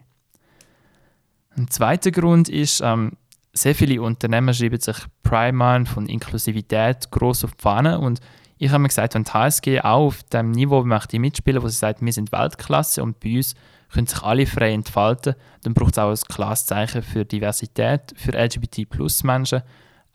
Ein 1.56 1.68
zweiter 1.70 2.10
Grund 2.10 2.48
ist, 2.48 2.82
ähm, 2.82 3.12
sehr 3.54 3.74
viele 3.74 4.02
Unternehmen 4.02 4.54
schreiben 4.54 4.78
sich 4.78 4.96
Prime 5.22 5.86
von 5.86 6.06
Inklusivität 6.06 7.10
groß 7.10 7.44
auf 7.44 7.54
die 7.54 7.62
Fahne. 7.62 7.98
Und 7.98 8.20
ich 8.58 8.70
habe 8.70 8.80
mir 8.80 8.88
gesagt, 8.88 9.14
wenn 9.14 9.24
die 9.24 9.30
HSG 9.30 9.80
auch 9.80 10.06
auf 10.06 10.22
dem 10.24 10.50
Niveau 10.50 10.84
möchte 10.84 11.18
mitspielen, 11.18 11.62
wo 11.62 11.68
sie 11.68 11.76
sagt, 11.76 12.02
wir 12.02 12.12
sind 12.12 12.32
Weltklasse 12.32 13.02
und 13.02 13.18
bei 13.20 13.36
uns 13.36 13.54
können 13.92 14.06
sich 14.06 14.22
alle 14.22 14.46
frei 14.46 14.72
entfalten, 14.72 15.34
dann 15.62 15.74
braucht 15.74 15.92
es 15.92 15.98
auch 15.98 16.10
ein 16.10 16.34
klares 16.34 16.66
Zeichen 16.66 17.02
für 17.02 17.24
Diversität, 17.24 18.12
für 18.16 18.32
LGBT-Plus-Menschen, 18.32 19.62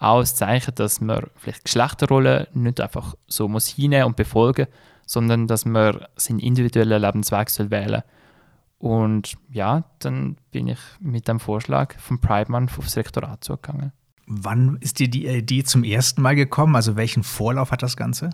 auch 0.02 0.20
ein 0.20 0.26
Zeichen, 0.26 0.74
dass 0.76 1.00
man 1.00 1.28
vielleicht 1.36 1.64
Geschlechterrollen 1.66 2.48
nicht 2.54 2.82
einfach 2.82 3.16
so 3.28 3.48
muss 3.48 3.68
hinnehmen 3.68 4.08
und 4.08 4.16
befolgen, 4.16 4.68
sondern 5.06 5.48
dass 5.48 5.66
man 5.66 6.06
seinen 6.16 6.40
individuellen 6.40 7.02
Lebensweg 7.02 7.50
soll 7.50 7.70
wählen 7.70 8.02
Und 8.80 9.36
ja, 9.52 9.84
dann 10.00 10.38
bin 10.52 10.68
ich 10.68 10.80
mit 11.00 11.28
dem 11.28 11.40
Vorschlag 11.40 12.00
vom 12.00 12.20
Pride 12.20 12.52
Month 12.52 12.78
aufs 12.80 12.98
Rektorat 12.98 13.44
zugegangen. 13.44 13.92
Wann 14.26 14.78
ist 14.82 15.00
dir 15.00 15.08
die 15.08 15.28
Idee 15.28 15.64
zum 15.64 15.84
ersten 15.84 16.22
Mal 16.22 16.36
gekommen? 16.36 16.76
Also 16.76 16.96
welchen 16.96 17.22
Vorlauf 17.22 17.72
hat 17.72 17.84
das 17.84 17.96
Ganze? 17.96 18.32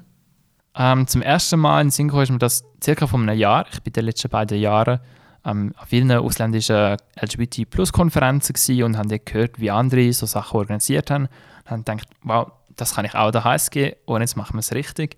Ähm, 0.73 1.07
zum 1.07 1.21
ersten 1.21 1.59
Mal 1.59 1.81
in 1.81 1.89
Synchro 1.89 2.21
ist 2.21 2.29
mir 2.31 2.37
das 2.37 2.63
circa 2.81 3.07
vor 3.07 3.19
einem 3.19 3.37
Jahr. 3.37 3.65
Ich 3.73 3.81
bin 3.81 3.91
die 3.91 4.01
letzten 4.01 4.29
beiden 4.29 4.59
Jahre 4.59 5.01
ähm, 5.47 5.73
an 5.77 5.87
vielen 5.87 6.11
ausländischen 6.11 6.97
LGBT-Plus-Konferenzen 7.19 8.83
und 8.83 8.97
habe 8.97 9.19
gehört, 9.19 9.59
wie 9.59 9.71
andere 9.71 10.11
so 10.13 10.25
Sachen 10.25 10.57
organisiert 10.57 11.09
haben. 11.09 11.27
Und 11.63 11.71
habe 11.71 11.83
gedacht, 11.83 12.09
wow, 12.23 12.51
das 12.75 12.95
kann 12.95 13.05
ich 13.05 13.15
auch 13.15 13.31
der 13.31 13.43
HSG 13.43 13.95
und 14.05 14.21
jetzt 14.21 14.35
machen 14.35 14.55
wir 14.55 14.59
es 14.59 14.73
richtig. 14.73 15.15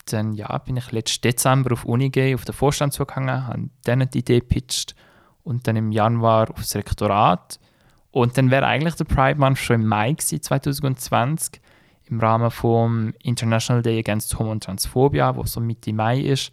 Und 0.00 0.12
dann 0.12 0.32
ja, 0.32 0.56
bin 0.58 0.76
ich 0.76 0.90
letzten 0.90 1.22
Dezember 1.22 1.72
auf 1.72 1.84
Uni 1.84 2.10
gegangen, 2.10 2.34
auf 2.34 2.44
den 2.44 2.54
Vorstand 2.54 2.92
zugegangen, 2.92 3.46
habe 3.46 3.70
denen 3.86 4.10
die 4.10 4.18
Idee 4.18 4.40
gepitcht 4.40 4.94
und 5.44 5.66
dann 5.68 5.76
im 5.76 5.92
Januar 5.92 6.50
aufs 6.50 6.74
Rektorat 6.74 7.60
und 8.10 8.36
dann 8.36 8.50
wäre 8.50 8.66
eigentlich 8.66 8.94
der 8.94 9.04
Pride 9.04 9.38
Month 9.38 9.58
schon 9.58 9.82
im 9.82 9.86
Mai 9.86 10.12
gewesen, 10.12 10.42
2020 10.42 11.60
im 12.06 12.20
Rahmen 12.20 12.50
vom 12.50 13.12
International 13.22 13.82
Day 13.82 13.98
Against 13.98 14.38
Homo 14.38 14.50
und 14.50 14.64
Transphobia, 14.64 15.36
wo 15.36 15.44
so 15.44 15.60
Mitte 15.60 15.92
Mai 15.92 16.20
ist, 16.20 16.52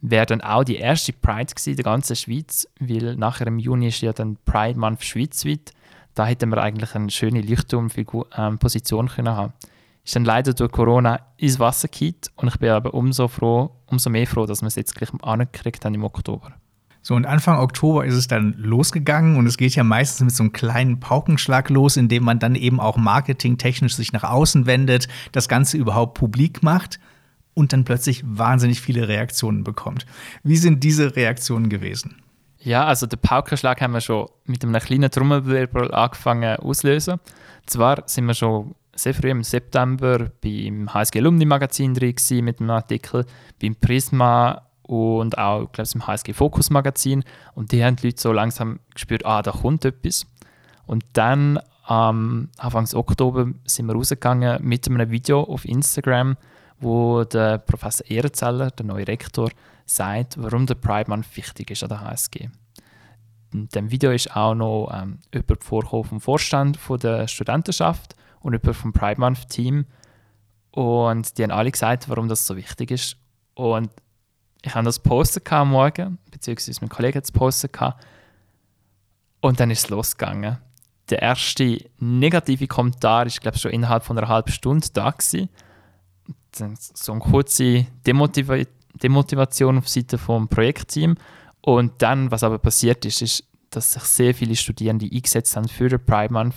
wäre 0.00 0.26
dann 0.26 0.40
auch 0.40 0.64
die 0.64 0.76
erste 0.76 1.12
Pride 1.12 1.54
gewesen, 1.54 1.76
der 1.76 1.84
ganzen 1.84 2.16
Schweiz, 2.16 2.68
weil 2.78 3.16
nachher 3.16 3.46
im 3.46 3.58
Juni 3.58 3.88
ist 3.88 4.00
ja 4.00 4.12
dann 4.12 4.36
Pride 4.44 4.78
Month 4.78 5.04
schweizweit. 5.04 5.72
Da 6.14 6.26
hätten 6.26 6.50
wir 6.50 6.62
eigentlich 6.62 6.94
eine 6.94 7.10
schöne 7.10 7.42
Leuchtturmposition 7.42 9.06
ähm, 9.06 9.12
können 9.12 9.36
haben. 9.36 9.52
Ist 10.04 10.16
dann 10.16 10.24
leider 10.24 10.54
durch 10.54 10.72
Corona 10.72 11.20
ins 11.36 11.58
Wasser 11.58 11.88
gekippt 11.88 12.30
und 12.36 12.48
ich 12.48 12.56
bin 12.58 12.70
aber 12.70 12.94
umso 12.94 13.28
froh, 13.28 13.70
umso 13.86 14.10
mehr 14.10 14.26
froh, 14.26 14.46
dass 14.46 14.62
wir 14.62 14.68
es 14.68 14.76
jetzt 14.76 14.94
gleich 14.94 15.10
angekriegt 15.22 15.84
haben 15.84 15.94
im 15.94 16.04
Oktober. 16.04 16.54
So, 17.02 17.14
und 17.14 17.26
Anfang 17.26 17.58
Oktober 17.58 18.04
ist 18.04 18.14
es 18.14 18.26
dann 18.26 18.54
losgegangen 18.58 19.36
und 19.36 19.46
es 19.46 19.56
geht 19.56 19.74
ja 19.74 19.84
meistens 19.84 20.24
mit 20.24 20.34
so 20.34 20.42
einem 20.42 20.52
kleinen 20.52 21.00
Paukenschlag 21.00 21.70
los, 21.70 21.96
indem 21.96 22.24
man 22.24 22.38
dann 22.38 22.54
eben 22.54 22.80
auch 22.80 22.96
marketingtechnisch 22.96 23.94
sich 23.94 24.12
nach 24.12 24.24
außen 24.24 24.66
wendet, 24.66 25.08
das 25.32 25.48
Ganze 25.48 25.76
überhaupt 25.76 26.18
publik 26.18 26.62
macht 26.62 26.98
und 27.58 27.72
dann 27.72 27.82
plötzlich 27.82 28.22
wahnsinnig 28.24 28.80
viele 28.80 29.08
Reaktionen 29.08 29.64
bekommt. 29.64 30.06
Wie 30.44 30.56
sind 30.56 30.84
diese 30.84 31.16
Reaktionen 31.16 31.68
gewesen? 31.68 32.22
Ja, 32.60 32.84
also 32.84 33.06
den 33.06 33.18
Paukenschlag 33.18 33.80
haben 33.80 33.94
wir 33.94 34.00
schon 34.00 34.28
mit 34.44 34.64
einem 34.64 34.80
kleinen 34.80 35.10
Trommelwirbel 35.10 35.92
angefangen 35.92 36.56
auszulösen. 36.56 37.18
Zwar 37.66 38.04
sind 38.06 38.26
wir 38.26 38.34
schon 38.34 38.76
sehr 38.94 39.12
früh 39.12 39.30
im 39.30 39.42
September 39.42 40.30
beim 40.40 40.94
HSG 40.94 41.18
Alumni 41.18 41.46
Magazin 41.46 41.94
drin 41.94 42.14
mit 42.42 42.60
einem 42.60 42.70
Artikel, 42.70 43.26
beim 43.60 43.74
Prisma 43.74 44.62
und 44.82 45.36
auch, 45.36 45.72
glaube 45.72 45.88
ich, 45.88 45.94
im 45.96 46.06
HSG 46.06 46.34
Fokus 46.34 46.70
Magazin. 46.70 47.24
Und 47.54 47.72
die 47.72 47.84
haben 47.84 47.96
die 47.96 48.06
Leute 48.06 48.20
so 48.20 48.32
langsam 48.32 48.78
gespürt, 48.94 49.26
ah, 49.26 49.42
da 49.42 49.50
kommt 49.50 49.84
etwas. 49.84 50.26
Und 50.86 51.04
dann 51.14 51.58
am 51.84 52.18
ähm, 52.18 52.48
Anfang 52.58 52.86
Oktober 52.94 53.48
sind 53.64 53.86
wir 53.86 53.94
rausgegangen 53.94 54.62
mit 54.62 54.86
einem 54.88 55.10
Video 55.10 55.42
auf 55.42 55.64
Instagram, 55.64 56.36
wo 56.80 57.24
der 57.24 57.58
Professor 57.58 58.08
Ehrenzeller, 58.08 58.70
der 58.70 58.86
neue 58.86 59.06
Rektor, 59.06 59.50
sagt, 59.86 60.40
warum 60.40 60.66
der 60.66 60.74
Pride 60.74 61.10
Month 61.10 61.36
wichtig 61.36 61.70
ist 61.70 61.82
an 61.82 61.88
der 61.88 62.00
HSG. 62.00 62.48
In 63.52 63.68
dem 63.68 63.90
Video 63.90 64.10
ist 64.10 64.34
auch 64.36 64.54
noch 64.54 64.90
ähm, 64.92 65.20
jemand 65.32 65.64
vorgekommen 65.64 66.04
vom 66.04 66.20
Vorstand 66.20 66.76
von 66.76 66.98
der 66.98 67.26
Studentenschaft 67.28 68.14
und 68.40 68.52
jemand 68.52 68.76
vom 68.76 68.92
Pride 68.92 69.20
Month 69.20 69.48
Team. 69.48 69.86
Und 70.70 71.38
die 71.38 71.42
haben 71.42 71.50
alle 71.50 71.70
gesagt, 71.70 72.08
warum 72.08 72.28
das 72.28 72.46
so 72.46 72.56
wichtig 72.56 72.90
ist. 72.90 73.16
Und 73.54 73.90
ich 74.62 74.74
habe 74.74 74.84
das 74.84 74.98
Poster 74.98 75.40
am 75.56 75.70
Morgen, 75.70 76.18
beziehungsweise 76.30 76.80
mein 76.82 76.90
Kollege 76.90 77.18
hat 77.18 77.32
Poster 77.32 77.68
gehabt. 77.68 78.04
Und 79.40 79.60
dann 79.60 79.70
ist 79.70 79.84
es 79.84 79.90
losgegangen. 79.90 80.58
Der 81.10 81.22
erste 81.22 81.78
negative 81.98 82.66
Kommentar 82.66 83.26
ist, 83.26 83.40
glaube 83.40 83.56
ich, 83.56 83.62
schon 83.62 83.70
innerhalb 83.70 84.04
von 84.04 84.18
einer 84.18 84.28
halben 84.28 84.52
Stunde 84.52 84.86
da 84.92 85.10
gewesen. 85.10 85.48
So 86.52 87.12
eine 87.12 87.20
kurze 87.20 87.86
Demotiva 88.06 88.56
Demotivation 89.02 89.78
auf 89.78 89.88
Seite 89.88 90.18
vom 90.18 90.48
Projektteam. 90.48 91.16
Und 91.60 92.02
dann, 92.02 92.30
was 92.30 92.42
aber 92.42 92.58
passiert 92.58 93.04
ist, 93.04 93.22
ist, 93.22 93.44
dass 93.70 93.92
sich 93.92 94.02
sehr 94.02 94.34
viele 94.34 94.56
Studierende 94.56 95.06
eingesetzt 95.06 95.56
haben 95.56 95.68
für 95.68 95.88
den 95.88 96.04
Pride 96.04 96.32
Month 96.32 96.54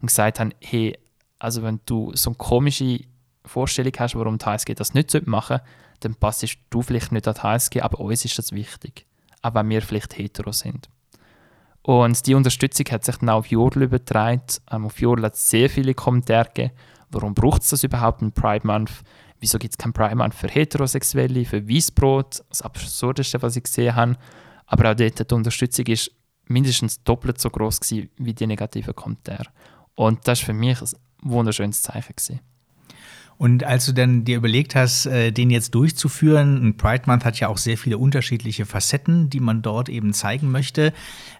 und 0.00 0.06
gesagt 0.06 0.40
haben, 0.40 0.54
hey, 0.60 0.96
also 1.38 1.62
wenn 1.62 1.80
du 1.86 2.12
so 2.14 2.30
eine 2.30 2.36
komische 2.36 3.00
Vorstellung 3.44 3.92
hast, 3.98 4.14
warum 4.14 4.38
die 4.38 4.44
HSG 4.44 4.74
das 4.74 4.94
nicht 4.94 5.26
machen 5.26 5.58
sollte, 5.58 5.64
dann 6.00 6.14
passt 6.14 6.46
du 6.70 6.82
vielleicht 6.82 7.12
nicht 7.12 7.26
an 7.28 7.34
die 7.34 7.40
HSG, 7.40 7.80
aber 7.80 8.00
uns 8.00 8.24
ist 8.24 8.38
das 8.38 8.52
wichtig. 8.52 9.06
Auch 9.42 9.54
wenn 9.54 9.68
wir 9.68 9.82
vielleicht 9.82 10.16
hetero 10.16 10.52
sind. 10.52 10.88
Und 11.82 12.26
die 12.26 12.34
Unterstützung 12.34 12.86
hat 12.92 13.04
sich 13.04 13.16
dann 13.16 13.28
auf 13.28 13.46
Jodel 13.46 13.82
übertragen. 13.82 14.42
Ähm, 14.70 14.86
auf 14.86 15.00
Jodel 15.00 15.24
hat 15.24 15.34
es 15.34 15.50
sehr 15.50 15.68
viele 15.68 15.94
Kommentare 15.94 16.48
gegeben. 16.48 16.74
Warum 17.10 17.34
braucht 17.34 17.62
es 17.62 17.70
das 17.70 17.82
überhaupt, 17.82 18.22
einen 18.22 18.32
Pride 18.32 18.66
Month? 18.66 19.02
Wieso 19.42 19.58
gibt 19.58 19.74
es 19.74 19.78
keinen 19.78 19.92
Pride 19.92 20.14
Month 20.14 20.36
für 20.36 20.46
Heterosexuelle, 20.46 21.44
für 21.44 21.68
Weißbrot? 21.68 22.44
Das 22.48 22.62
Absurdeste, 22.62 23.42
was 23.42 23.56
ich 23.56 23.64
gesehen 23.64 23.96
habe. 23.96 24.16
Aber 24.66 24.92
auch 24.92 24.94
dort 24.94 25.28
die 25.30 25.34
Unterstützung 25.34 25.84
ist 25.86 26.12
mindestens 26.46 27.02
doppelt 27.02 27.40
so 27.40 27.50
groß 27.50 27.80
wie 27.90 28.34
die 28.34 28.46
negativen 28.46 28.94
Kommentare. 28.94 29.48
Und 29.96 30.28
das 30.28 30.40
war 30.42 30.46
für 30.46 30.52
mich 30.52 30.80
ein 30.80 30.88
wunderschönes 31.22 31.82
Zeichen. 31.82 32.14
Gewesen. 32.14 32.38
Und 33.36 33.64
als 33.64 33.86
du 33.86 33.92
dann 33.92 34.24
dir 34.24 34.36
überlegt 34.36 34.76
hast, 34.76 35.06
äh, 35.06 35.32
den 35.32 35.50
jetzt 35.50 35.74
durchzuführen, 35.74 36.64
ein 36.64 36.76
Pride 36.76 37.02
Month 37.06 37.24
hat 37.24 37.40
ja 37.40 37.48
auch 37.48 37.58
sehr 37.58 37.76
viele 37.76 37.98
unterschiedliche 37.98 38.64
Facetten, 38.64 39.28
die 39.28 39.40
man 39.40 39.60
dort 39.60 39.88
eben 39.88 40.12
zeigen 40.12 40.52
möchte. 40.52 40.92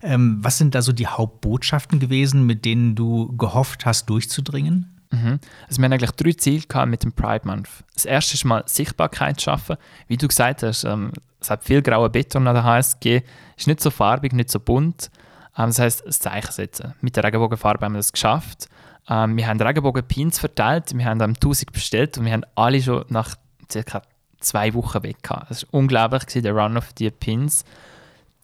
Ähm, 0.02 0.38
was 0.40 0.58
sind 0.58 0.74
da 0.74 0.82
so 0.82 0.90
die 0.90 1.06
Hauptbotschaften 1.06 2.00
gewesen, 2.00 2.46
mit 2.46 2.64
denen 2.64 2.96
du 2.96 3.36
gehofft 3.36 3.86
hast, 3.86 4.10
durchzudringen? 4.10 5.01
Mhm. 5.12 5.38
Also 5.68 5.80
wir 5.80 5.84
haben 5.84 5.92
eigentlich 5.92 6.10
drei 6.12 6.32
Ziele 6.32 6.86
mit 6.86 7.04
dem 7.04 7.12
Pride 7.12 7.46
Month. 7.46 7.68
Das 7.94 8.04
erste 8.04 8.34
ist 8.34 8.44
mal 8.44 8.64
Sichtbarkeit 8.66 9.40
schaffen. 9.40 9.76
Wie 10.08 10.16
du 10.16 10.26
gesagt 10.26 10.62
hast, 10.62 10.84
ähm, 10.84 11.12
es 11.40 11.50
hat 11.50 11.64
viel 11.64 11.82
graue 11.82 12.08
Beton 12.08 12.48
an 12.48 12.54
der 12.54 12.64
HSG, 12.64 13.22
ist 13.56 13.66
nicht 13.66 13.80
so 13.80 13.90
farbig, 13.90 14.32
nicht 14.32 14.50
so 14.50 14.58
bunt. 14.58 15.10
Ähm, 15.56 15.66
das 15.66 15.78
heißt, 15.78 16.06
das 16.06 16.18
Zeichen 16.18 16.50
setzen. 16.50 16.94
Mit 17.00 17.16
der 17.16 17.24
Regenbogenfarbe 17.24 17.84
haben 17.84 17.92
wir 17.92 17.98
das 17.98 18.12
geschafft. 18.12 18.68
Ähm, 19.08 19.36
wir 19.36 19.46
haben 19.46 19.60
Regenbogen-Pins 19.60 20.38
verteilt, 20.38 20.96
wir 20.96 21.04
haben 21.04 21.18
dann 21.18 21.34
1000 21.34 21.72
bestellt 21.72 22.18
und 22.18 22.24
wir 22.24 22.32
haben 22.32 22.44
alle 22.54 22.80
schon 22.80 23.04
nach 23.08 23.34
circa 23.70 24.02
zwei 24.40 24.72
Wochen 24.74 25.02
weg 25.02 25.22
gehabt. 25.22 25.50
Das 25.50 25.64
war 25.64 25.74
unglaublich, 25.74 26.42
der 26.42 26.52
Run 26.54 26.76
auf 26.76 26.92
die 26.94 27.10
Pins. 27.10 27.64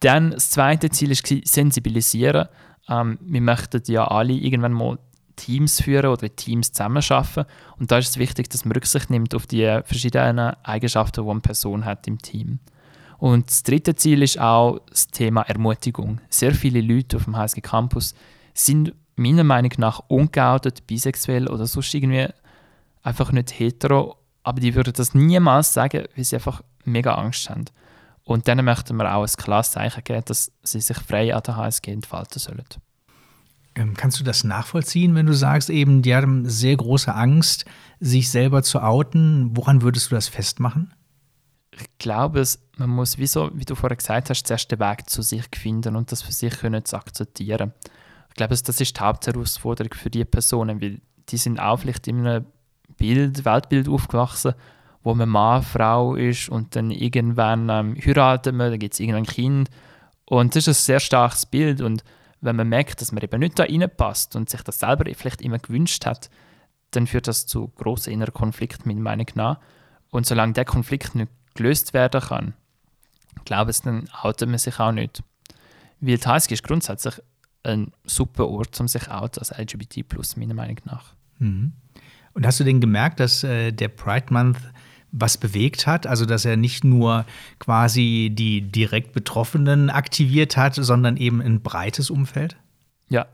Dann 0.00 0.32
das 0.32 0.50
zweite 0.50 0.90
Ziel 0.90 1.10
war 1.10 1.40
sensibilisieren. 1.44 2.48
Ähm, 2.88 3.18
wir 3.20 3.40
möchten 3.40 3.82
ja 3.86 4.06
alle 4.06 4.32
irgendwann 4.32 4.72
mal 4.72 4.98
Teams 5.38 5.80
führen 5.80 6.10
oder 6.10 6.34
Teams 6.34 6.72
zusammenarbeiten. 6.72 7.46
Und 7.78 7.90
da 7.90 7.98
ist 7.98 8.10
es 8.10 8.18
wichtig, 8.18 8.50
dass 8.50 8.64
man 8.64 8.72
Rücksicht 8.72 9.08
nimmt 9.08 9.34
auf 9.34 9.46
die 9.46 9.80
verschiedenen 9.84 10.54
Eigenschaften, 10.62 11.24
die 11.24 11.30
eine 11.30 11.40
Person 11.40 11.84
hat 11.84 12.06
im 12.06 12.18
Team. 12.18 12.58
Und 13.18 13.50
das 13.50 13.62
dritte 13.62 13.94
Ziel 13.94 14.22
ist 14.22 14.38
auch 14.38 14.80
das 14.90 15.08
Thema 15.08 15.42
Ermutigung. 15.42 16.20
Sehr 16.28 16.54
viele 16.54 16.80
Leute 16.80 17.16
auf 17.16 17.24
dem 17.24 17.36
HSG 17.36 17.60
Campus 17.60 18.14
sind 18.54 18.94
meiner 19.16 19.44
Meinung 19.44 19.72
nach 19.78 20.00
ungeoutet, 20.08 20.86
bisexuell 20.86 21.48
oder 21.48 21.66
sonst 21.66 21.94
irgendwie 21.94 22.28
einfach 23.02 23.32
nicht 23.32 23.58
hetero, 23.58 24.16
aber 24.42 24.60
die 24.60 24.74
würden 24.74 24.92
das 24.92 25.14
niemals 25.14 25.74
sagen, 25.74 26.04
weil 26.14 26.24
sie 26.24 26.36
einfach 26.36 26.62
mega 26.84 27.14
Angst 27.14 27.50
haben. 27.50 27.64
Und 28.22 28.46
denen 28.46 28.64
möchten 28.64 28.96
wir 28.96 29.14
auch 29.14 29.22
ein 29.22 29.32
klares 29.36 29.72
Zeichen 29.72 30.04
geben, 30.04 30.22
dass 30.26 30.52
sie 30.62 30.80
sich 30.80 30.98
frei 30.98 31.34
an 31.34 31.42
der 31.44 31.56
HSG 31.56 31.90
entfalten 31.90 32.38
sollen. 32.38 32.64
Ähm, 33.78 33.94
kannst 33.94 34.18
du 34.18 34.24
das 34.24 34.42
nachvollziehen, 34.42 35.14
wenn 35.14 35.26
du 35.26 35.32
sagst, 35.32 35.70
eben, 35.70 36.02
die 36.02 36.14
haben 36.14 36.48
sehr 36.48 36.76
große 36.76 37.14
Angst, 37.14 37.64
sich 38.00 38.28
selber 38.28 38.64
zu 38.64 38.82
outen? 38.82 39.56
Woran 39.56 39.82
würdest 39.82 40.10
du 40.10 40.16
das 40.16 40.26
festmachen? 40.26 40.92
Ich 41.70 41.86
glaube, 41.98 42.42
man 42.76 42.90
muss, 42.90 43.18
wie, 43.18 43.28
so, 43.28 43.50
wie 43.54 43.64
du 43.64 43.76
vorher 43.76 43.96
gesagt 43.96 44.30
hast, 44.30 44.48
zuerst 44.48 44.72
den 44.72 44.80
Weg 44.80 45.08
zu 45.08 45.22
sich 45.22 45.44
finden 45.54 45.94
und 45.94 46.10
das 46.10 46.22
für 46.22 46.32
sich 46.32 46.58
können 46.58 46.84
zu 46.84 46.96
akzeptieren. 46.96 47.72
Ich 48.30 48.34
glaube, 48.34 48.50
das 48.50 48.80
ist 48.80 48.96
die 48.96 49.00
Hauptherausforderung 49.00 49.94
für 49.94 50.10
die 50.10 50.24
Personen, 50.24 50.82
weil 50.82 51.00
die 51.28 51.36
sind 51.36 51.60
auch 51.60 51.78
vielleicht 51.78 52.08
in 52.08 52.26
einem 52.26 52.46
Bild, 52.96 53.44
Weltbild 53.44 53.88
aufgewachsen, 53.88 54.54
wo 55.04 55.14
man 55.14 55.28
Mann, 55.28 55.62
Frau 55.62 56.16
ist 56.16 56.48
und 56.48 56.74
dann 56.74 56.90
irgendwann 56.90 57.68
ähm, 57.68 57.96
heiraten 58.04 58.56
wir, 58.56 58.70
dann 58.70 58.78
gibt 58.80 58.94
es 58.94 59.00
irgendein 59.00 59.26
Kind. 59.26 59.70
Und 60.24 60.56
das 60.56 60.66
ist 60.66 60.80
ein 60.80 60.84
sehr 60.84 61.00
starkes 61.00 61.46
Bild 61.46 61.80
und 61.80 62.02
wenn 62.40 62.56
man 62.56 62.68
merkt, 62.68 63.00
dass 63.00 63.12
man 63.12 63.22
eben 63.22 63.40
nicht 63.40 63.58
da 63.58 63.64
reinpasst 63.64 64.36
und 64.36 64.48
sich 64.48 64.62
das 64.62 64.78
selber 64.78 65.04
vielleicht 65.14 65.42
immer 65.42 65.58
gewünscht 65.58 66.06
hat, 66.06 66.30
dann 66.92 67.06
führt 67.06 67.28
das 67.28 67.46
zu 67.46 67.68
großen 67.68 68.12
inneren 68.12 68.34
Konflikten, 68.34 68.88
meiner 68.88 69.00
Meinung 69.00 69.26
nach. 69.34 69.58
Und 70.10 70.26
solange 70.26 70.54
der 70.54 70.64
Konflikt 70.64 71.14
nicht 71.14 71.30
gelöst 71.54 71.92
werden 71.92 72.20
kann, 72.20 72.54
glaube 73.44 73.70
ich, 73.70 73.80
dann 73.80 74.08
outet 74.22 74.48
man 74.48 74.58
sich 74.58 74.78
auch 74.78 74.92
nicht. 74.92 75.22
Weil 76.00 76.16
die 76.16 76.54
ist 76.54 76.62
grundsätzlich 76.62 77.20
ein 77.64 77.92
super 78.04 78.48
Ort, 78.48 78.78
um 78.80 78.88
sich 78.88 79.10
outen 79.10 79.40
als 79.40 79.56
LGBT+, 79.56 80.04
meiner 80.36 80.54
Meinung 80.54 80.78
nach. 80.84 81.14
Mhm. 81.38 81.72
Und 82.34 82.46
hast 82.46 82.60
du 82.60 82.64
denn 82.64 82.80
gemerkt, 82.80 83.20
dass 83.20 83.42
äh, 83.42 83.72
der 83.72 83.88
Pride 83.88 84.32
Month 84.32 84.58
was 85.12 85.38
bewegt 85.38 85.86
hat, 85.86 86.06
also 86.06 86.26
dass 86.26 86.44
er 86.44 86.56
nicht 86.56 86.84
nur 86.84 87.24
quasi 87.58 88.30
die 88.32 88.60
direkt 88.60 89.12
Betroffenen 89.12 89.90
aktiviert 89.90 90.56
hat, 90.56 90.74
sondern 90.74 91.16
eben 91.16 91.40
ein 91.40 91.60
breites 91.60 92.10
Umfeld? 92.10 92.56
Ja, 93.08 93.26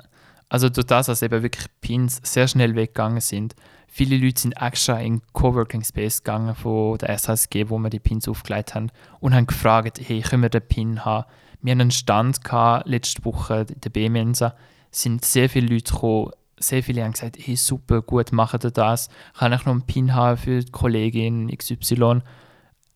also 0.48 0.68
durch 0.68 0.86
das, 0.86 1.06
dass 1.06 1.22
eben 1.22 1.42
wirklich 1.42 1.66
Pins 1.80 2.20
sehr 2.22 2.46
schnell 2.46 2.76
weggegangen 2.76 3.20
sind. 3.20 3.54
Viele 3.88 4.16
Leute 4.16 4.40
sind 4.40 4.60
extra 4.60 5.00
in 5.00 5.22
Coworking 5.32 5.84
Space 5.84 6.22
gegangen 6.22 6.54
von 6.54 6.98
der 6.98 7.16
SHSG, 7.18 7.68
wo 7.68 7.78
wir 7.78 7.90
die 7.90 8.00
Pins 8.00 8.28
aufgelegt 8.28 8.74
haben 8.74 8.90
und 9.20 9.34
haben 9.34 9.46
gefragt, 9.46 10.00
hey, 10.04 10.20
können 10.20 10.42
wir 10.42 10.48
den 10.50 10.66
Pin 10.66 11.04
haben? 11.04 11.26
Wir 11.62 11.72
haben 11.72 11.80
einen 11.80 11.90
Stand 11.90 12.44
gehabt, 12.44 12.86
letzte 12.86 13.24
Woche 13.24 13.66
in 13.68 13.80
der 13.80 13.90
B-Mensa, 13.90 14.54
sind 14.90 15.24
sehr 15.24 15.48
viele 15.48 15.72
Leute 15.74 15.92
gekommen, 15.92 16.30
sehr 16.58 16.82
viele 16.82 17.04
haben 17.04 17.12
gesagt, 17.12 17.37
hey, 17.38 17.56
super, 17.56 18.02
gut, 18.02 18.32
machen 18.32 18.61
ihr 18.62 18.70
das. 18.70 19.08
Kann 19.37 19.52
ich 19.52 19.64
noch 19.64 19.73
einen 19.73 19.82
Pin 19.82 20.14
haben 20.14 20.37
für 20.37 20.61
die 20.61 20.73
Kollegin 20.73 21.49
XY? 21.56 22.23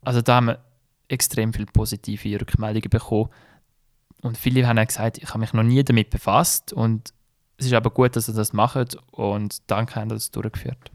Also 0.02 0.22
da 0.22 0.36
haben 0.36 0.46
wir 0.48 0.58
extrem 1.08 1.52
viele 1.52 1.66
positive 1.66 2.40
Rückmeldungen 2.40 2.90
bekommen. 2.90 3.30
Und 4.22 4.36
viele 4.36 4.66
haben 4.66 4.84
gesagt, 4.84 5.18
ich 5.18 5.28
habe 5.28 5.40
mich 5.40 5.52
noch 5.52 5.62
nie 5.62 5.82
damit 5.82 6.10
befasst 6.10 6.72
und 6.72 7.12
es 7.56 7.66
ist 7.66 7.72
aber 7.72 7.90
gut, 7.90 8.14
dass 8.16 8.28
ihr 8.28 8.34
das 8.34 8.52
macht 8.52 8.96
und 9.10 9.58
danke, 9.70 9.96
haben 9.96 10.08
das 10.08 10.30
durchgeführt. 10.30 10.92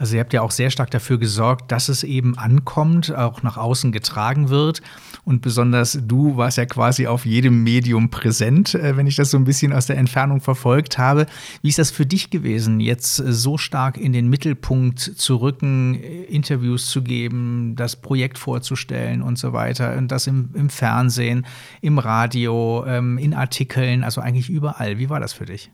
Also 0.00 0.14
ihr 0.14 0.20
habt 0.20 0.32
ja 0.32 0.40
auch 0.40 0.50
sehr 0.50 0.70
stark 0.70 0.90
dafür 0.90 1.18
gesorgt, 1.18 1.70
dass 1.70 1.90
es 1.90 2.04
eben 2.04 2.38
ankommt, 2.38 3.14
auch 3.14 3.42
nach 3.42 3.58
außen 3.58 3.92
getragen 3.92 4.48
wird. 4.48 4.80
Und 5.26 5.42
besonders 5.42 5.98
du 6.02 6.38
warst 6.38 6.56
ja 6.56 6.64
quasi 6.64 7.06
auf 7.06 7.26
jedem 7.26 7.62
Medium 7.62 8.08
präsent, 8.08 8.74
äh, 8.74 8.96
wenn 8.96 9.06
ich 9.06 9.16
das 9.16 9.30
so 9.30 9.36
ein 9.36 9.44
bisschen 9.44 9.74
aus 9.74 9.84
der 9.84 9.98
Entfernung 9.98 10.40
verfolgt 10.40 10.96
habe. 10.96 11.26
Wie 11.60 11.68
ist 11.68 11.78
das 11.78 11.90
für 11.90 12.06
dich 12.06 12.30
gewesen, 12.30 12.80
jetzt 12.80 13.16
so 13.16 13.58
stark 13.58 13.98
in 13.98 14.14
den 14.14 14.30
Mittelpunkt 14.30 15.00
zu 15.00 15.36
rücken, 15.36 15.94
Interviews 15.94 16.88
zu 16.88 17.02
geben, 17.02 17.76
das 17.76 17.96
Projekt 17.96 18.38
vorzustellen 18.38 19.20
und 19.20 19.38
so 19.38 19.52
weiter 19.52 19.98
und 19.98 20.10
das 20.10 20.26
im, 20.26 20.48
im 20.54 20.70
Fernsehen, 20.70 21.46
im 21.82 21.98
Radio, 21.98 22.86
ähm, 22.86 23.18
in 23.18 23.34
Artikeln, 23.34 24.02
also 24.02 24.22
eigentlich 24.22 24.48
überall. 24.48 24.98
Wie 24.98 25.10
war 25.10 25.20
das 25.20 25.34
für 25.34 25.44
dich? 25.44 25.70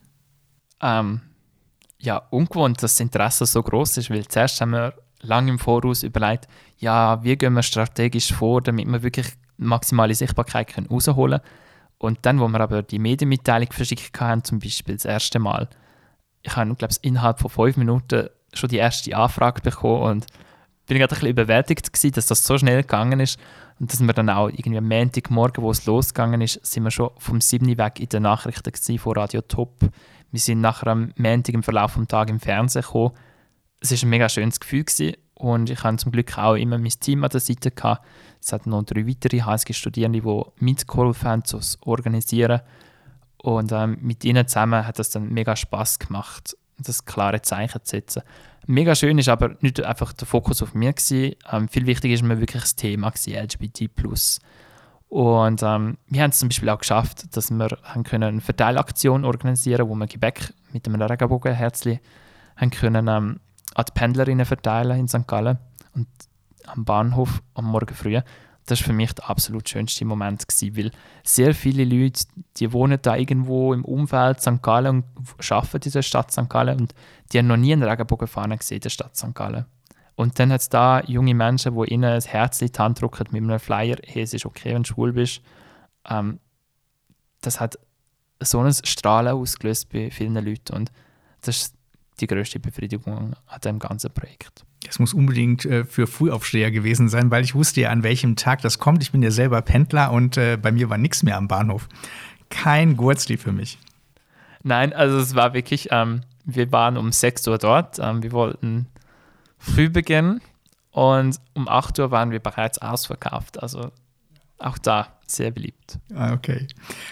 Ähm, 0.83 1.21
ja, 1.99 2.19
ungewohnt, 2.31 2.83
dass 2.83 2.95
das 2.95 3.01
Interesse 3.01 3.47
so 3.47 3.63
groß 3.63 3.99
ist, 3.99 4.11
weil 4.11 4.27
zuerst 4.27 4.61
haben 4.61 4.71
wir 4.71 4.95
lange 5.23 5.51
im 5.51 5.59
Voraus 5.59 6.03
überlegt, 6.03 6.47
ja, 6.79 7.23
wie 7.23 7.37
gehen 7.37 7.55
wir 7.55 7.63
strategisch 7.63 8.33
vor, 8.33 8.61
damit 8.61 8.87
wir 8.87 9.03
wirklich 9.03 9.29
maximale 9.57 10.15
Sichtbarkeit 10.15 10.69
können 10.69 10.87
rausholen 10.87 11.41
können. 11.41 11.53
Und 11.99 12.19
dann, 12.23 12.41
wo 12.41 12.49
wir 12.49 12.61
aber 12.61 12.83
die 12.83 12.99
Medienmitteilung 12.99 13.73
verschickt 13.73 14.21
haben, 14.21 14.45
zum 14.45 14.59
Beispiel 14.59 14.97
das 14.97 15.07
erste 15.07 15.39
Mal, 15.39 15.69
ich 16.43 16.55
habe, 16.55 16.75
glaube 16.75 16.93
ich, 16.93 17.03
innerhalb 17.03 17.41
von 17.41 17.51
fünf 17.51 17.77
Minuten 17.77 18.29
schon 18.53 18.69
die 18.69 18.77
erste 18.77 19.17
Anfrage 19.17 19.63
bekommen 19.63 20.03
und 20.03 20.27
bin 20.87 20.99
gerade 20.99 21.15
ein 21.15 21.17
bisschen 21.17 21.31
überwältigt 21.31 21.93
gewesen, 21.93 22.13
dass 22.13 22.27
das 22.27 22.45
so 22.45 22.59
schnell 22.59 22.83
gegangen 22.83 23.21
ist 23.21 23.41
und 23.81 23.93
dass 23.93 24.01
wir 24.01 24.13
dann 24.13 24.31
auch 24.31 24.49
irgendwie 24.49 24.79
am 24.79 24.89
Montagmorgen, 24.89 25.65
wo 25.65 25.71
es 25.71 25.87
losgegangen 25.87 26.41
ist, 26.41 26.65
sind 26.65 26.85
wir 26.85 26.91
schon 26.91 27.11
vom 27.19 27.41
7. 27.41 27.77
weg 27.77 27.99
in 27.99 28.09
den 28.09 28.23
Nachrichten 28.23 28.71
gewesen, 28.71 28.99
von 28.99 29.15
Radio 29.15 29.41
Top 29.41 29.75
wir 30.37 30.40
sind 30.40 30.61
nachher 30.61 30.88
am 30.88 31.14
Montag 31.16 31.55
im 31.55 31.62
Verlauf 31.62 31.94
des 31.94 32.09
Tages 32.09 32.31
im 32.31 32.40
Fernsehen 32.40 32.83
gekommen. 32.83 33.12
Es 33.81 33.90
war 33.90 34.07
ein 34.07 34.11
mega 34.11 34.29
schönes 34.29 34.61
Gefühl 34.61 34.85
gewesen. 34.85 35.16
und 35.33 35.70
ich 35.70 35.83
hatte 35.83 35.96
zum 35.96 36.12
Glück 36.12 36.37
auch 36.37 36.57
immer 36.57 36.77
mein 36.77 36.90
Team 36.90 37.25
an 37.25 37.31
der 37.31 37.40
Seite. 37.40 37.70
Gehabt. 37.70 38.05
Es 38.38 38.53
hat 38.53 38.66
noch 38.66 38.83
drei 38.83 39.07
weitere 39.07 39.40
HSG-Studierende, 39.40 40.20
die 40.20 40.42
mitgeholfen 40.62 41.27
haben, 41.27 41.44
zu 41.46 41.59
organisieren. 41.87 42.61
Und 43.38 43.72
ähm, 43.72 43.96
mit 44.03 44.27
ihnen 44.27 44.46
zusammen 44.46 44.87
hat 44.87 44.99
es 44.99 45.09
dann 45.09 45.33
mega 45.33 45.57
Spaß 45.57 46.01
gemacht, 46.01 46.55
das 46.77 47.07
klare 47.07 47.40
Zeichen 47.40 47.83
zu 47.83 47.92
setzen. 47.92 48.22
Mega 48.66 48.94
schön 48.94 49.16
ist 49.16 49.31
aber 49.31 49.57
nicht 49.62 49.83
einfach 49.83 50.12
der 50.12 50.27
Fokus 50.27 50.62
auf 50.62 50.75
mir. 50.75 50.92
Ähm, 51.11 51.68
viel 51.70 51.87
wichtiger 51.87 52.12
ist 52.12 52.22
mir 52.22 52.40
wirklich 52.40 52.62
das 52.62 52.77
Thema 52.77 53.11
LGBT+. 53.27 53.88
Und 55.09 55.62
ähm, 55.62 55.99
wir 56.09 56.23
haben 56.23 56.31
es 56.31 56.38
zum 56.38 56.49
Beispiel 56.49 56.69
auch 56.69 56.79
geschafft, 56.79 57.37
dass 57.37 57.51
wir 57.51 57.79
haben 57.85 58.03
können 58.03 58.25
eine 58.25 58.40
Verteilaktion 58.40 59.25
organisieren 59.25 59.88
wo 59.88 59.95
wir 59.95 60.07
Gebäck 60.07 60.53
mit 60.73 60.87
einem 60.87 61.01
Regenbogenherzli 61.01 62.01
haben 62.57 62.71
können, 62.71 63.09
ähm, 63.09 63.40
an 63.75 63.85
die 63.87 63.92
Pendlerinnen 63.92 64.47
verteilen 64.47 64.99
in 64.99 65.09
St. 65.09 65.27
Gallen 65.27 65.59
und 65.95 66.09
am 66.66 66.85
Bahnhof 66.85 67.42
am 67.55 67.66
Morgen 67.66 67.95
früh. 67.95 68.21
Das 68.66 68.81
war 68.81 68.87
für 68.87 68.92
mich 68.92 69.12
der 69.12 69.31
absolut 69.31 69.69
schönste 69.69 70.05
Moment, 70.05 70.49
gewesen, 70.49 70.77
weil 70.77 70.90
sehr 71.23 71.55
viele 71.55 71.85
Leute, 71.85 72.25
die 72.57 72.73
wohnen 72.73 72.99
da 73.01 73.14
irgendwo 73.14 73.73
im 73.73 73.85
Umfeld 73.85 74.40
St. 74.40 74.61
Gallen 74.61 75.05
und 75.14 75.53
arbeiten 75.53 75.87
in 75.87 75.92
der 75.92 76.03
Stadt 76.03 76.33
St. 76.33 76.49
Gallen 76.49 76.81
und 76.81 76.95
die 77.31 77.38
haben 77.38 77.47
noch 77.47 77.57
nie 77.57 77.73
einen 77.73 77.85
Regenbogenfahne 77.85 78.59
gesehen 78.59 78.77
in 78.77 78.81
der 78.83 78.90
Stadt 78.90 79.16
St. 79.16 79.35
Gallen. 79.35 79.66
Und 80.16 80.38
dann 80.38 80.50
hat 80.50 80.62
es 80.62 80.68
da 80.70 81.02
junge 81.02 81.35
Menschen, 81.35 81.76
die 81.79 81.92
ihnen 81.92 82.05
ein 82.05 82.20
Herz 82.22 82.61
in 82.62 82.72
die 82.72 82.79
Hand 82.79 83.00
drücken 83.00 83.26
mit 83.31 83.42
einem 83.42 83.61
Flyer, 83.61 83.96
hey, 84.02 84.22
es 84.22 84.33
ist 84.35 84.46
okay, 84.46 84.74
wenn 84.74 84.83
du 84.83 84.88
schwul 84.88 85.12
bist. 85.12 85.42
Ähm, 86.09 86.40
das 87.42 87.61
hat 87.61 87.79
so 88.40 88.61
ein 88.61 88.72
Strahlen 88.72 89.33
ausgelöst 89.35 89.90
bei 89.92 90.11
vielen 90.11 90.35
Leuten 90.35 90.74
und 90.74 90.92
das 91.42 91.57
ist 91.57 91.74
die 92.20 92.26
größte 92.26 92.59
Befriedigung 92.61 93.35
an 93.46 93.61
dem 93.62 93.79
ganzen 93.79 94.11
Projekt. 94.11 94.64
Es 94.88 94.98
muss 94.98 95.12
unbedingt 95.12 95.64
äh, 95.64 95.85
für 95.85 96.07
Frühaufsteher 96.07 96.70
gewesen 96.70 97.09
sein, 97.09 97.31
weil 97.31 97.44
ich 97.44 97.55
wusste 97.55 97.83
ja, 97.83 97.90
an 97.90 98.02
welchem 98.02 98.37
Tag 98.37 98.62
das 98.62 98.79
kommt. 98.79 99.02
Ich 99.02 99.12
bin 99.12 99.22
ja 99.22 99.31
selber 99.31 99.61
Pendler 99.62 100.12
und 100.12 100.37
äh, 100.37 100.57
bei 100.57 100.72
mir 100.72 100.88
war 100.88 100.98
nichts 100.98 101.22
mehr 101.22 101.37
am 101.37 101.48
Bahnhof. 101.48 101.88
Kein 102.48 102.96
Gurzli 102.96 103.37
für 103.37 103.52
mich. 103.52 103.79
Nein, 104.62 104.92
also 104.92 105.18
es 105.18 105.35
war 105.35 105.55
wirklich, 105.55 105.88
ähm, 105.90 106.22
wir 106.44 106.70
waren 106.72 106.96
um 106.96 107.12
6 107.12 107.46
Uhr 107.48 107.59
dort. 107.59 107.98
Ähm, 107.98 108.22
wir 108.22 108.33
wollten 108.33 108.87
Frühbeginn 109.74 110.40
und 110.90 111.38
um 111.55 111.68
8 111.68 111.98
Uhr 111.98 112.11
waren 112.11 112.31
wir 112.31 112.40
bereits 112.40 112.79
ausverkauft. 112.79 113.62
Also 113.62 113.90
auch 114.59 114.79
da 114.79 115.09
sehr 115.26 115.50
beliebt. 115.50 115.98
Ah, 116.14 116.33
okay. 116.33 116.66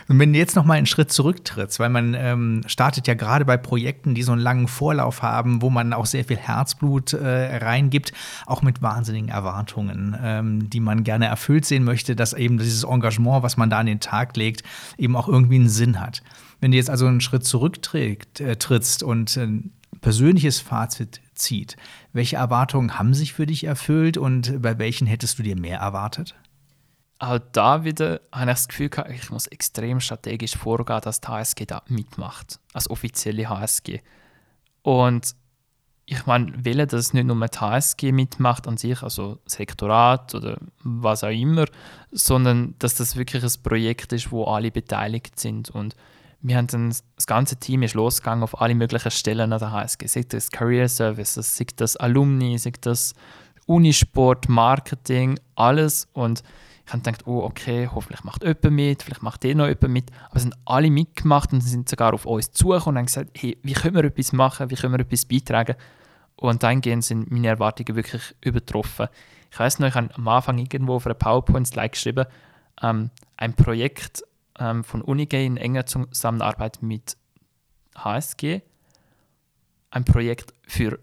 Und 0.09 0.19
wenn 0.19 0.33
du 0.33 0.39
jetzt 0.39 0.55
noch 0.57 0.65
mal 0.65 0.75
einen 0.75 0.87
Schritt 0.87 1.13
zurücktrittst, 1.13 1.81
weil 1.81 1.91
man 1.91 2.15
ähm, 2.15 2.63
startet 2.67 3.07
ja 3.09 3.15
gerade 3.15 3.45
bei 3.45 3.57
Projekten, 3.57 4.15
die 4.15 4.23
so 4.23 4.33
einen 4.33 4.41
langen 4.41 4.69
Vorlauf 4.69 5.21
haben, 5.21 5.61
wo 5.61 5.69
man 5.69 5.93
auch 5.93 6.07
sehr 6.07 6.25
viel 6.25 6.37
Herzblut 6.37 7.13
äh, 7.13 7.57
reingibt, 7.57 8.13
auch 8.47 8.63
mit 8.63 8.81
wahnsinnigen 8.81 9.29
Erwartungen, 9.29 10.17
ähm, 10.23 10.71
die 10.71 10.81
man 10.81 11.05
gerne 11.05 11.27
erfüllt 11.27 11.67
sehen 11.67 11.85
möchte, 11.85 12.17
dass 12.17 12.33
eben 12.33 12.57
dieses 12.57 12.85
Engagement, 12.85 13.43
was 13.43 13.57
man 13.57 13.69
da 13.69 13.81
an 13.81 13.87
den 13.87 14.01
Tag 14.01 14.37
legt, 14.37 14.63
eben 14.97 15.17
auch 15.17 15.29
irgendwie 15.29 15.57
einen 15.57 15.69
Sinn 15.69 16.01
hat. 16.01 16.23
Wenn 16.61 16.71
du 16.71 16.77
jetzt 16.77 16.91
also 16.91 17.07
einen 17.07 17.21
Schritt 17.21 17.45
zurücktrittst 17.45 19.03
äh, 19.03 19.05
und 19.05 19.37
ein 19.37 19.73
persönliches 20.05 20.61
Fazit 20.61 21.23
zieht. 21.35 21.79
Welche 22.13 22.37
Erwartungen 22.37 22.99
haben 22.99 23.15
sich 23.15 23.33
für 23.33 23.47
dich 23.47 23.65
erfüllt 23.65 24.19
und 24.19 24.61
bei 24.61 24.79
welchen 24.79 25.07
hättest 25.07 25.39
du 25.39 25.43
dir 25.43 25.57
mehr 25.57 25.79
erwartet? 25.79 26.35
Auch 27.19 27.39
da 27.53 27.85
wieder 27.85 28.21
habe 28.31 28.51
ich 28.51 28.57
das 28.59 28.69
Gefühl, 28.69 28.91
ich 29.15 29.31
muss 29.31 29.47
extrem 29.47 30.01
strategisch 30.01 30.59
vorgehen, 30.59 31.01
dass 31.01 31.23
die 31.23 31.29
HSG 31.29 31.65
da 31.65 31.83
mitmacht, 31.89 32.61
als 32.75 32.91
offizielle 32.91 33.49
HSG. 33.49 34.01
Und 34.83 35.35
ich 36.05 36.27
meine, 36.27 36.53
will, 36.63 36.87
dass 36.87 37.15
nicht 37.15 37.25
nur 37.25 37.49
die 37.49 37.59
HSG 37.59 38.13
mitmacht 38.13 38.69
an 38.69 38.77
sich, 38.77 39.03
also 39.03 39.39
das 39.47 39.59
Rektorat 39.59 40.35
oder 40.35 40.59
was 40.83 41.25
auch 41.25 41.31
immer, 41.31 41.65
sondern 42.11 42.75
dass 42.79 42.97
das 42.97 43.17
wirklich 43.17 43.43
ein 43.43 43.63
Projekt 43.63 44.13
ist, 44.13 44.31
wo 44.31 44.45
alle 44.45 44.71
beteiligt 44.71 45.41
sind 45.41 45.71
und 45.71 45.97
wir 46.45 46.59
haben 46.59 46.67
dann, 46.67 46.95
das 47.17 47.27
ganze 47.27 47.57
Team 47.57 47.83
ist 47.83 47.95
losgegangen 47.95 48.45
auf 48.45 48.61
alle 48.61 48.75
möglichen 48.75 49.11
Stellen 49.11 49.55
an 49.55 49.59
der 49.59 49.73
HSG. 49.73 50.07
Sei 50.07 50.25
das 50.29 50.51
Career 50.51 50.91
Services, 50.91 51.57
sei 51.57 51.67
das 51.77 51.97
Alumni, 51.97 52.59
sei 52.59 52.73
das 52.83 53.15
Unisport, 53.65 54.51
Marketing, 54.51 55.41
alles. 55.55 56.07
Und 56.13 56.43
ich 56.85 56.93
habe 56.93 57.03
gedacht, 57.03 57.27
oh, 57.27 57.39
okay, 57.39 57.89
hoffentlich 57.91 58.25
macht 58.25 58.43
jemand 58.43 58.71
mit, 58.73 59.03
vielleicht 59.03 59.23
macht 59.23 59.43
ihr 59.45 59.55
noch 59.55 59.69
jemand 59.69 59.89
mit. 59.89 60.11
Aber 60.27 60.37
es 60.37 60.43
sind 60.43 60.55
alle 60.67 60.91
mitgemacht 60.91 61.51
und 61.55 61.63
sind 61.63 61.89
sogar 61.89 62.13
auf 62.13 62.27
uns 62.27 62.53
zugekommen 62.53 62.97
und 62.97 62.99
haben 62.99 63.07
gesagt, 63.07 63.31
hey, 63.39 63.57
wie 63.63 63.73
können 63.73 63.95
wir 63.95 64.05
etwas 64.05 64.35
machen, 64.35 64.69
wie 64.69 64.75
können 64.75 64.93
wir 64.93 65.01
etwas 65.01 65.25
beitragen? 65.25 65.77
Und 66.37 66.63
dahingehend 66.63 67.07
sind 67.07 67.31
meine 67.31 67.49
Erwartungen 67.49 67.97
wirklich 67.97 68.35
übertroffen. 68.43 69.09
Ich 69.51 69.59
weiß 69.59 69.79
noch, 69.79 69.89
ich 69.89 69.95
habe 69.95 70.15
am 70.15 70.29
Anfang 70.29 70.59
irgendwo 70.59 70.97
auf 70.97 71.07
einer 71.07 71.15
PowerPoint-Slide 71.15 71.89
geschrieben, 71.89 72.27
ähm, 72.83 73.09
ein 73.39 73.55
Projekt 73.55 74.25
ähm, 74.59 74.85
von 74.85 75.03
Unigay 75.03 75.47
in 75.47 75.57
enger 75.57 75.87
Zusammenarbeit 75.87 76.83
mit 76.83 77.17
HSG, 77.97 78.63
ein 79.91 80.05
Projekt 80.05 80.55
für 80.67 80.99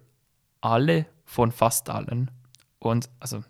alle 0.59 1.05
von 1.25 1.51
fast 1.51 1.89
allen. 1.89 2.29
Und 2.79 3.09
also, 3.19 3.43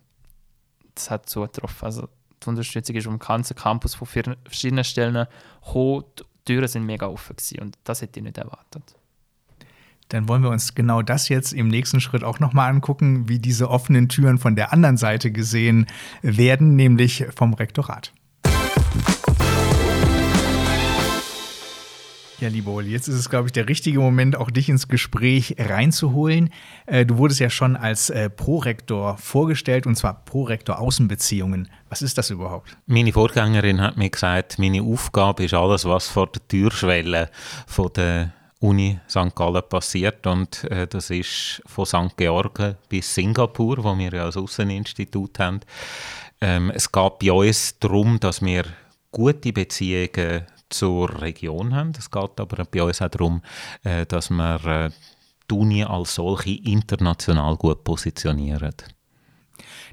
das 0.94 1.10
hat 1.10 1.28
so 1.28 1.42
getroffen. 1.42 1.84
Also, 1.84 2.08
die 2.42 2.48
Unterstützung 2.48 2.96
ist 2.96 3.04
vom 3.04 3.18
ganzen 3.18 3.56
Campus 3.56 3.94
von 3.94 4.06
verschiedenen 4.06 4.84
Stellen 4.84 5.26
gekommen. 5.64 6.04
Die 6.18 6.24
Türen 6.44 6.68
sind 6.68 6.84
mega 6.84 7.06
offen 7.06 7.36
gewesen 7.36 7.60
und 7.60 7.78
das 7.84 8.02
hätte 8.02 8.18
ich 8.18 8.24
nicht 8.24 8.38
erwartet. 8.38 8.96
Dann 10.08 10.28
wollen 10.28 10.42
wir 10.42 10.50
uns 10.50 10.74
genau 10.74 11.00
das 11.02 11.28
jetzt 11.28 11.52
im 11.52 11.68
nächsten 11.68 12.00
Schritt 12.00 12.24
auch 12.24 12.38
nochmal 12.38 12.68
angucken, 12.68 13.28
wie 13.28 13.38
diese 13.38 13.70
offenen 13.70 14.08
Türen 14.08 14.38
von 14.38 14.56
der 14.56 14.72
anderen 14.72 14.96
Seite 14.96 15.30
gesehen 15.30 15.86
werden, 16.20 16.76
nämlich 16.76 17.24
vom 17.34 17.54
Rektorat. 17.54 18.12
Ja, 22.42 22.48
liebe 22.48 22.70
Oli, 22.70 22.90
jetzt 22.90 23.06
ist 23.06 23.14
es, 23.14 23.30
glaube 23.30 23.46
ich, 23.46 23.52
der 23.52 23.68
richtige 23.68 24.00
Moment, 24.00 24.34
auch 24.34 24.50
dich 24.50 24.68
ins 24.68 24.88
Gespräch 24.88 25.54
reinzuholen. 25.60 26.50
Äh, 26.86 27.06
du 27.06 27.16
wurdest 27.18 27.38
ja 27.38 27.48
schon 27.48 27.76
als 27.76 28.10
äh, 28.10 28.28
Prorektor 28.28 29.16
vorgestellt, 29.16 29.86
und 29.86 29.94
zwar 29.94 30.24
Prorektor 30.24 30.80
Außenbeziehungen. 30.80 31.68
Was 31.88 32.02
ist 32.02 32.18
das 32.18 32.30
überhaupt? 32.30 32.76
Meine 32.86 33.12
Vorgängerin 33.12 33.80
hat 33.80 33.96
mir 33.96 34.10
gesagt, 34.10 34.58
meine 34.58 34.82
Aufgabe 34.82 35.44
ist 35.44 35.54
alles, 35.54 35.84
was 35.84 36.08
vor 36.08 36.26
der 36.32 36.42
Türschwelle 36.48 37.30
von 37.68 37.92
der 37.94 38.32
Uni 38.58 38.98
St. 39.08 39.36
Gallen 39.36 39.62
passiert. 39.68 40.26
Und 40.26 40.64
äh, 40.64 40.88
das 40.88 41.10
ist 41.10 41.62
von 41.66 41.86
St. 41.86 42.16
Georgen 42.16 42.74
bis 42.88 43.14
Singapur, 43.14 43.84
wo 43.84 43.96
wir 43.96 44.12
ja 44.12 44.24
als 44.24 44.36
Außeninstitut 44.36 45.38
haben. 45.38 45.60
Ähm, 46.40 46.72
es 46.74 46.90
geht 46.90 47.20
bei 47.20 47.30
uns 47.30 47.78
darum, 47.78 48.18
dass 48.18 48.42
wir 48.42 48.64
gute 49.12 49.52
Beziehungen 49.52 50.46
zur 50.72 51.20
Region 51.20 51.74
haben. 51.74 51.92
Es 51.96 52.10
geht 52.10 52.40
aber 52.40 52.64
bei 52.64 52.82
uns 52.82 53.00
auch 53.02 53.08
darum, 53.08 53.42
äh, 53.84 54.06
dass 54.06 54.30
wir 54.30 54.64
äh, 54.64 54.90
die 55.50 55.54
Uni 55.54 55.84
als 55.84 56.14
solche 56.14 56.52
international 56.52 57.56
gut 57.56 57.84
positionieren 57.84 58.72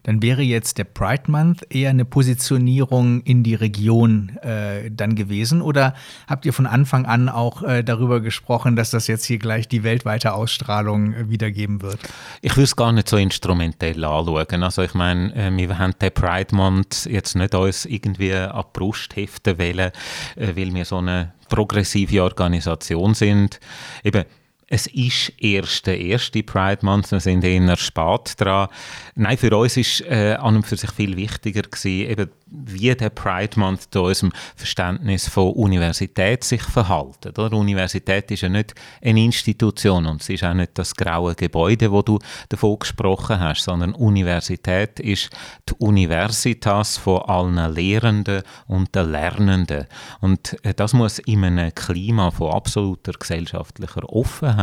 dann 0.04 0.22
wäre 0.22 0.42
jetzt 0.42 0.78
der 0.78 0.84
Pride 0.84 1.24
Month 1.28 1.66
eher 1.70 1.90
eine 1.90 2.06
Positionierung 2.06 3.22
in 3.22 3.44
die 3.44 3.56
Region 3.56 4.38
äh, 4.42 4.90
dann 4.92 5.16
gewesen? 5.16 5.62
Oder 5.62 5.94
habt 6.28 6.46
ihr 6.46 6.54
von 6.54 6.66
Anfang 6.66 7.06
an 7.06 7.30
auch 7.30 7.64
äh, 7.64 7.84
darüber 7.84 8.22
gesprochen, 8.22 8.76
dass 8.76 8.92
das 8.92 9.08
jetzt 9.08 9.26
hier 9.26 9.38
gleich 9.38 9.68
die 9.68 9.84
weltweite 9.84 10.34
Ausstrahlung 10.34 11.14
äh, 11.14 11.30
wiedergeben 11.30 11.82
wird? 11.82 12.00
Ich 12.42 12.54
würde 12.54 12.64
es 12.64 12.76
gar 12.76 12.92
nicht 12.92 13.10
so 13.10 13.18
instrumentell 13.18 14.04
anschauen. 14.04 14.64
Also 14.64 14.82
ich 14.84 14.94
meine, 14.94 15.34
äh, 15.36 15.56
wir 15.56 15.78
haben 15.78 15.94
den 16.02 16.12
Pride 16.12 16.56
Month 16.56 17.06
jetzt 17.06 17.36
nicht 17.36 17.56
uns 17.56 17.86
irgendwie 17.86 18.34
an 18.34 18.64
die 18.64 18.80
Brust 18.80 19.16
heften 19.16 19.58
wollen, 19.58 19.92
äh, 20.36 20.56
weil 20.56 20.74
wir 20.74 20.86
so 20.86 20.98
eine 20.98 21.34
progressive 21.50 22.24
Organisation 22.24 23.14
sind. 23.14 23.60
Eben, 24.04 24.24
es 24.70 24.86
ist 24.88 25.34
erst 25.40 25.88
der 25.88 26.00
erste 26.00 26.44
Pride 26.44 26.86
Month, 26.86 27.12
wir 27.12 27.20
sind 27.20 27.44
eher 27.44 27.76
spät 27.76 28.34
dran. 28.38 28.68
Nein, 29.16 29.38
für 29.38 29.56
uns 29.58 29.76
ist 29.78 30.02
äh, 30.02 30.36
an 30.40 30.58
und 30.58 30.68
für 30.68 30.78
sich 30.78 30.92
viel 30.92 31.18
wichtiger 31.18 31.64
gewesen, 31.64 32.10
eben 32.10 32.30
wie 32.52 32.96
der 32.96 33.10
Pride 33.10 33.60
Month 33.60 33.88
zu 33.92 34.04
unserem 34.04 34.32
Verständnis 34.56 35.28
von 35.28 35.54
Universität 35.54 36.44
sich 36.44 36.62
verhalten. 36.62 37.30
Oder? 37.30 37.54
Universität 37.54 38.30
ist 38.32 38.42
ja 38.42 38.50
nicht 38.50 38.74
eine 39.04 39.24
Institution 39.24 40.06
und 40.06 40.22
es 40.22 40.30
ist 40.30 40.44
auch 40.44 40.54
nicht 40.54 40.72
das 40.76 40.96
graue 40.96 41.36
Gebäude, 41.36 41.92
wo 41.92 42.02
du 42.02 42.20
davon 42.50 42.80
gesprochen 42.80 43.40
hast, 43.40 43.64
sondern 43.64 43.94
Universität 43.94 45.00
ist 45.00 45.30
die 45.68 45.74
Universitas 45.80 46.98
von 46.98 47.22
allen 47.24 47.74
Lehrenden 47.74 48.44
und 48.68 48.94
den 48.96 49.12
Lernenden. 49.12 49.86
Und 50.22 50.58
äh, 50.64 50.74
das 50.74 50.94
muss 50.94 51.20
in 51.20 51.44
einem 51.44 51.74
Klima 51.74 52.32
von 52.32 52.52
absoluter 52.52 53.14
gesellschaftlicher 53.14 54.08
Offenheit 54.10 54.59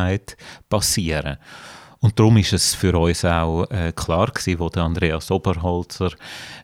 passieren. 0.69 1.39
Und 2.01 2.19
darum 2.19 2.37
ist 2.37 2.53
es 2.53 2.75
für 2.75 2.97
uns 2.97 3.25
auch 3.25 3.65
äh, 3.71 3.93
klar 3.93 4.27
gewesen, 4.27 4.59
wo 4.59 4.69
der 4.69 4.85
Andreas 4.85 5.31
Oberholzer 5.31 6.11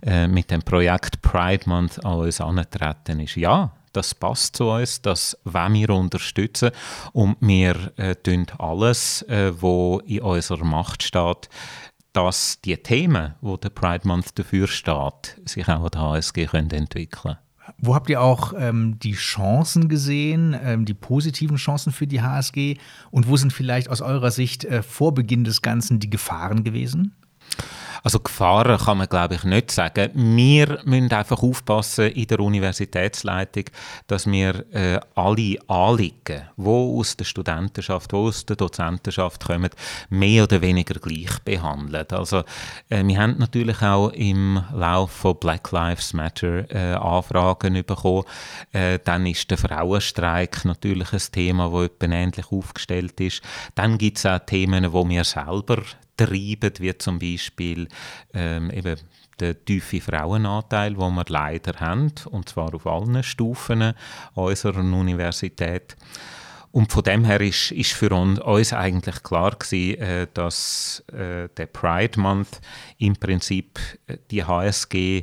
äh, 0.02 0.28
mit 0.28 0.50
dem 0.50 0.62
Projekt 0.62 1.22
Pride 1.22 1.68
Month 1.68 2.04
an 2.04 2.20
uns 2.20 2.40
angetreten 2.40 3.20
ist. 3.20 3.36
Ja, 3.36 3.72
das 3.92 4.14
passt 4.14 4.56
zu 4.56 4.70
uns, 4.70 5.02
das 5.02 5.36
wollen 5.44 5.74
wir 5.74 5.90
unterstützen 5.90 6.70
und 7.12 7.36
wir 7.40 7.92
äh, 7.96 8.14
tun 8.14 8.46
alles, 8.58 9.22
äh, 9.22 9.52
wo 9.60 10.00
in 10.06 10.20
unserer 10.20 10.64
Macht 10.64 11.02
steht, 11.02 11.48
dass 12.12 12.60
die 12.60 12.76
Themen, 12.76 13.34
wo 13.40 13.56
der 13.56 13.70
Pride 13.70 14.06
Month 14.06 14.38
dafür 14.38 14.68
steht, 14.68 15.40
sich 15.44 15.66
auch 15.68 15.84
an 15.84 15.90
der 15.90 16.00
HSG 16.00 16.46
können 16.46 16.70
entwickeln 16.70 17.22
können. 17.22 17.38
Wo 17.78 17.94
habt 17.94 18.08
ihr 18.10 18.20
auch 18.20 18.52
ähm, 18.56 18.98
die 19.00 19.12
Chancen 19.12 19.88
gesehen, 19.88 20.56
ähm, 20.62 20.84
die 20.84 20.94
positiven 20.94 21.56
Chancen 21.56 21.92
für 21.92 22.06
die 22.06 22.22
HSG? 22.22 22.76
Und 23.10 23.28
wo 23.28 23.36
sind 23.36 23.52
vielleicht 23.52 23.88
aus 23.88 24.00
eurer 24.00 24.30
Sicht 24.30 24.64
äh, 24.64 24.82
vor 24.82 25.14
Beginn 25.14 25.44
des 25.44 25.62
Ganzen 25.62 25.98
die 25.98 26.10
Gefahren 26.10 26.64
gewesen? 26.64 27.14
Also 28.02 28.18
Gefahren 28.18 28.78
kann 28.78 28.98
man 28.98 29.08
glaube 29.08 29.36
ich 29.36 29.44
nicht 29.44 29.70
sagen. 29.70 30.10
Wir 30.14 30.80
müssen 30.84 31.12
einfach 31.12 31.42
aufpassen 31.42 32.06
in 32.06 32.26
der 32.26 32.40
Universitätsleitung, 32.40 33.64
dass 34.06 34.26
wir 34.26 34.64
äh, 34.72 35.00
alle 35.14 35.58
Anliegen, 35.68 36.42
die 36.56 36.66
aus 36.66 37.16
der 37.16 37.24
Studentenschaft, 37.24 38.10
die 38.12 38.16
aus 38.16 38.44
der 38.44 38.56
Dozentenschaft 38.56 39.44
kommen, 39.44 39.70
mehr 40.10 40.44
oder 40.44 40.60
weniger 40.60 40.94
gleich 40.94 41.38
behandeln. 41.44 42.06
Also 42.10 42.42
äh, 42.88 43.04
wir 43.04 43.18
haben 43.18 43.36
natürlich 43.38 43.80
auch 43.82 44.10
im 44.10 44.62
Lauf 44.72 45.12
von 45.12 45.36
Black 45.38 45.70
Lives 45.70 46.12
Matter 46.12 46.70
äh, 46.70 46.94
Anfragen 46.94 47.74
bekommen. 47.84 48.24
Äh, 48.72 48.98
dann 49.04 49.26
ist 49.26 49.50
der 49.50 49.58
Frauenstreik 49.58 50.64
natürlich 50.64 51.12
ein 51.12 51.20
Thema, 51.32 51.70
das 51.70 52.10
ähnlich 52.10 52.46
aufgestellt 52.50 53.20
ist. 53.20 53.42
Dann 53.74 53.98
gibt 53.98 54.18
es 54.18 54.26
auch 54.26 54.40
Themen, 54.40 54.92
wo 54.92 55.08
wir 55.08 55.24
selber 55.24 55.82
treiben, 56.26 56.72
wie 56.78 56.96
zum 56.98 57.18
Beispiel 57.18 57.88
ähm, 58.34 58.70
eben 58.70 58.96
der 59.40 59.64
tiefe 59.64 60.00
Frauenanteil, 60.00 60.94
den 60.94 61.14
wir 61.14 61.24
leider 61.28 61.80
haben, 61.80 62.12
und 62.30 62.48
zwar 62.48 62.74
auf 62.74 62.86
allen 62.86 63.22
Stufen 63.22 63.92
unserer 64.34 64.78
Universität. 64.78 65.96
Und 66.70 66.90
von 66.90 67.02
dem 67.02 67.24
her 67.24 67.40
ist, 67.40 67.70
ist 67.70 67.92
für 67.92 68.10
uns 68.14 68.72
eigentlich 68.72 69.22
klar 69.22 69.50
gewesen, 69.50 70.00
äh, 70.00 70.26
dass 70.32 71.04
äh, 71.12 71.48
der 71.54 71.66
Pride 71.66 72.18
Month 72.18 72.60
im 72.96 73.14
Prinzip 73.14 73.78
äh, 74.06 74.16
die 74.30 74.42
HSG 74.42 75.22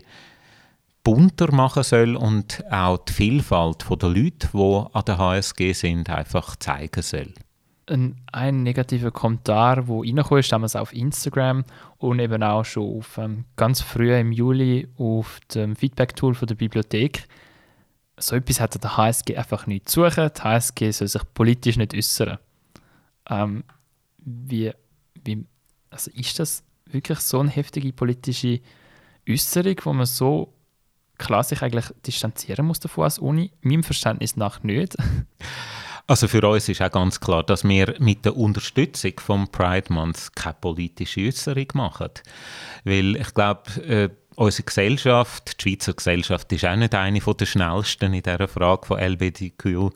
bunter 1.03 1.51
machen 1.51 1.81
soll 1.81 2.15
und 2.15 2.63
auch 2.69 2.99
die 2.99 3.13
Vielfalt 3.13 3.83
der 3.89 4.09
Leute, 4.09 4.49
die 4.53 4.85
an 4.93 5.05
der 5.07 5.17
HSG 5.17 5.73
sind, 5.73 6.09
einfach 6.09 6.55
zeigen 6.57 7.01
soll 7.01 7.33
ein, 7.89 8.15
ein 8.31 8.63
negativer 8.63 9.11
Kommentar, 9.11 9.83
der 9.83 9.95
reingekommen 9.95 10.39
ist, 10.39 10.51
damals 10.51 10.75
auf 10.75 10.93
Instagram 10.93 11.65
und 11.97 12.19
eben 12.19 12.43
auch 12.43 12.63
schon 12.63 12.97
auf, 12.97 13.17
ähm, 13.17 13.45
ganz 13.55 13.81
früh 13.81 14.15
im 14.15 14.31
Juli 14.31 14.87
auf 14.97 15.39
dem 15.53 15.75
Feedback-Tool 15.75 16.35
der 16.35 16.55
Bibliothek. 16.55 17.27
So 18.17 18.35
etwas 18.35 18.59
hat 18.59 18.81
der 18.81 18.97
HSG 18.97 19.37
einfach 19.37 19.65
nicht 19.67 19.89
zu 19.89 20.03
suchen. 20.09 20.29
Die 20.35 20.41
HSG 20.41 20.91
soll 20.91 21.07
sich 21.07 21.21
politisch 21.33 21.77
nicht 21.77 21.93
äußern. 21.93 22.37
Ähm, 23.29 23.63
wie, 24.17 24.71
wie, 25.23 25.45
also 25.89 26.11
ist 26.11 26.39
das 26.39 26.63
wirklich 26.85 27.19
so 27.19 27.39
eine 27.39 27.49
heftige 27.49 27.93
politische 27.93 28.59
Äußerung, 29.27 29.75
wo 29.83 29.93
man 29.93 30.05
so 30.05 30.53
klar 31.17 31.43
sich 31.43 31.61
eigentlich 31.61 31.85
distanzieren 32.05 32.65
muss 32.65 32.79
davon 32.79 33.05
als 33.05 33.19
Uni? 33.19 33.51
Meinem 33.61 33.83
Verständnis 33.83 34.35
nach 34.35 34.63
nicht. 34.63 34.97
Also 36.09 36.27
für 36.27 36.41
uns 36.41 36.67
ist 36.67 36.81
auch 36.81 36.89
ganz 36.89 37.19
klar, 37.19 37.43
dass 37.43 37.63
wir 37.63 37.93
mit 37.99 38.25
der 38.25 38.35
Unterstützung 38.35 39.13
vom 39.19 39.47
Pride 39.51 39.93
Month 39.93 40.31
keine 40.33 40.55
politische 40.59 41.21
Äußerung 41.21 41.67
machen. 41.75 42.09
Weil 42.83 43.15
ich 43.15 43.31
glaube, 43.35 43.69
äh, 43.87 44.09
unsere 44.35 44.63
Gesellschaft, 44.63 45.63
die 45.63 45.69
Schweizer 45.69 45.93
Gesellschaft, 45.93 46.51
ist 46.51 46.65
auch 46.65 46.75
nicht 46.75 46.95
eine 46.95 47.19
der 47.19 47.45
schnellsten 47.45 48.15
in 48.15 48.23
dieser 48.23 48.47
Frage 48.47 48.87
von 48.87 48.97
LGBTQ. 48.99 49.91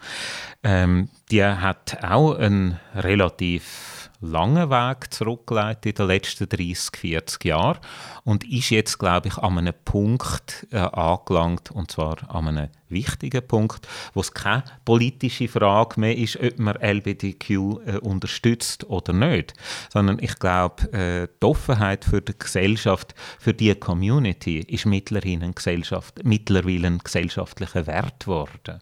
Ähm, 0.63 1.10
die 1.32 1.43
hat 1.43 2.04
auch 2.04 2.36
einen 2.36 2.80
relativ 2.93 4.03
langen 4.24 4.70
Weg 4.70 5.14
zurückgelegt 5.14 5.86
in 5.86 5.94
den 5.94 6.08
letzten 6.08 6.48
30, 6.50 6.98
40 6.98 7.46
Jahren 7.46 7.80
und 8.24 8.50
ist 8.50 8.70
jetzt, 8.70 8.98
glaube 8.98 9.28
ich, 9.28 9.38
an 9.38 9.58
einem 9.58 9.74
Punkt 9.86 10.66
äh, 10.72 10.78
angelangt, 10.78 11.72
und 11.72 11.92
zwar 11.92 12.18
an 12.34 12.48
einem 12.48 12.70
wichtigen 12.90 13.46
Punkt, 13.46 13.88
wo 14.14 14.22
es 14.22 14.34
keine 14.34 14.64
politische 14.86 15.48
Frage 15.48 16.00
mehr 16.00 16.18
ist, 16.18 16.40
ob 16.40 16.60
man 16.60 16.76
LBDQ 16.76 17.50
äh, 17.50 17.98
unterstützt 18.02 18.86
oder 18.86 19.14
nicht, 19.14 19.54
sondern 19.92 20.20
ich 20.20 20.40
glaube, 20.40 20.92
äh, 20.94 21.28
die 21.42 21.46
Offenheit 21.46 22.06
für 22.06 22.22
die 22.22 22.38
Gesellschaft, 22.38 23.14
für 23.40 23.54
die 23.54 23.76
Community 23.76 24.60
ist 24.60 24.86
mittlerweile 24.86 25.46
ein, 25.46 25.56
Gesellschaft, 25.56 26.24
mittlerweile 26.24 26.88
ein 26.88 27.00
gesellschaftlicher 27.00 27.88
Wert 27.88 28.22
geworden. 28.22 28.82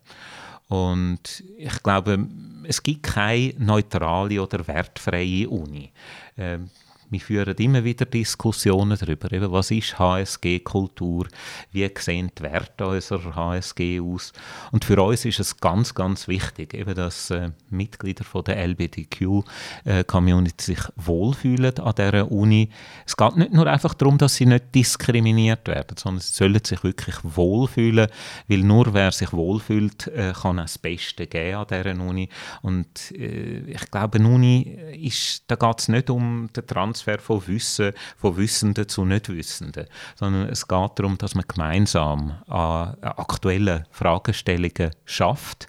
Und 0.72 1.44
ich 1.58 1.84
glaube, 1.84 2.30
es 2.64 2.82
gibt 2.82 3.04
keine 3.04 3.54
neutrale 3.58 4.42
oder 4.42 4.66
wertfreie 4.66 5.50
Uni. 5.50 5.92
Ähm, 6.38 6.70
wir 7.12 7.20
führen 7.20 7.56
immer 7.58 7.84
wieder 7.84 8.06
Diskussionen 8.06 8.98
darüber, 8.98 9.30
eben, 9.34 9.52
was 9.52 9.70
ist 9.70 10.00
HSG-Kultur, 10.00 11.28
wie 11.72 11.92
sehen 12.00 12.32
die 12.38 12.44
Werte 12.44 12.88
unserer 12.88 13.36
HSG 13.36 14.00
aus. 14.00 14.32
Und 14.72 14.86
für 14.86 15.04
uns 15.04 15.26
ist 15.26 15.42
es 15.42 15.58
ganz, 15.58 15.94
ganz 15.94 16.30
wichtig, 16.30 16.74
eben, 16.74 16.96
dass 16.96 17.30
äh, 17.30 17.52
Mitglieder 17.70 18.24
von 18.24 18.46
der 18.46 18.66
LGBTQ-Community 18.66 20.62
äh, 20.62 20.66
sich 20.66 20.80
wohlfühlen 20.96 21.78
an 21.80 21.96
dieser 21.96 22.32
Uni. 22.32 22.70
Es 23.06 23.18
geht 23.18 23.36
nicht 23.36 23.52
nur 23.52 23.68
einfach 23.68 23.94
darum, 23.94 24.18
dass 24.18 24.36
sie 24.36 24.46
nicht 24.46 24.74
diskriminiert 24.74 25.68
werden, 25.68 25.98
sondern 25.98 26.22
sie 26.22 26.34
sollen 26.34 26.64
sich 26.64 26.82
wirklich 26.82 27.16
wohlfühlen, 27.24 28.08
weil 28.48 28.60
nur 28.60 28.94
wer 28.94 29.12
sich 29.12 29.34
wohlfühlt, 29.34 30.08
äh, 30.08 30.32
kann 30.32 30.60
auch 30.60 30.64
das 30.64 30.78
Beste 30.78 31.28
geben 31.28 31.58
an 31.58 31.68
dieser 31.70 32.00
Uni. 32.00 32.30
Und 32.62 33.12
äh, 33.12 33.70
ich 33.70 33.92
glaube, 33.92 34.20
eine 34.20 34.30
Uni 34.30 34.78
ist, 34.94 35.44
da 35.48 35.56
geht 35.56 35.80
es 35.80 35.90
nicht 35.90 36.10
um 36.10 36.50
den 36.56 36.66
Trans 36.66 37.01
Transfer 37.02 37.20
von 37.20 37.48
Wissen, 37.48 37.94
von 38.18 38.38
Wissenden 38.38 38.88
zu 38.88 39.06
Nichtwissenden, 39.06 39.88
sondern 40.16 40.50
es 40.50 40.68
geht 40.68 40.92
darum, 40.96 41.18
dass 41.18 41.36
man 41.36 41.46
gemeinsam 41.48 42.38
an 42.48 42.96
aktuellen 43.02 43.86
Fragestellungen 43.92 44.92
schafft. 45.06 45.68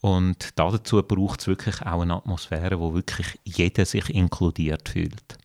Und 0.00 0.58
dazu 0.58 1.02
braucht 1.02 1.40
es 1.40 1.46
wirklich 1.46 1.82
auch 1.82 2.02
eine 2.02 2.14
Atmosphäre, 2.14 2.80
wo 2.80 2.92
wirklich 2.92 3.38
jeder 3.44 3.84
sich 3.84 4.10
inkludiert 4.10 4.88
fühlt. 4.88 5.38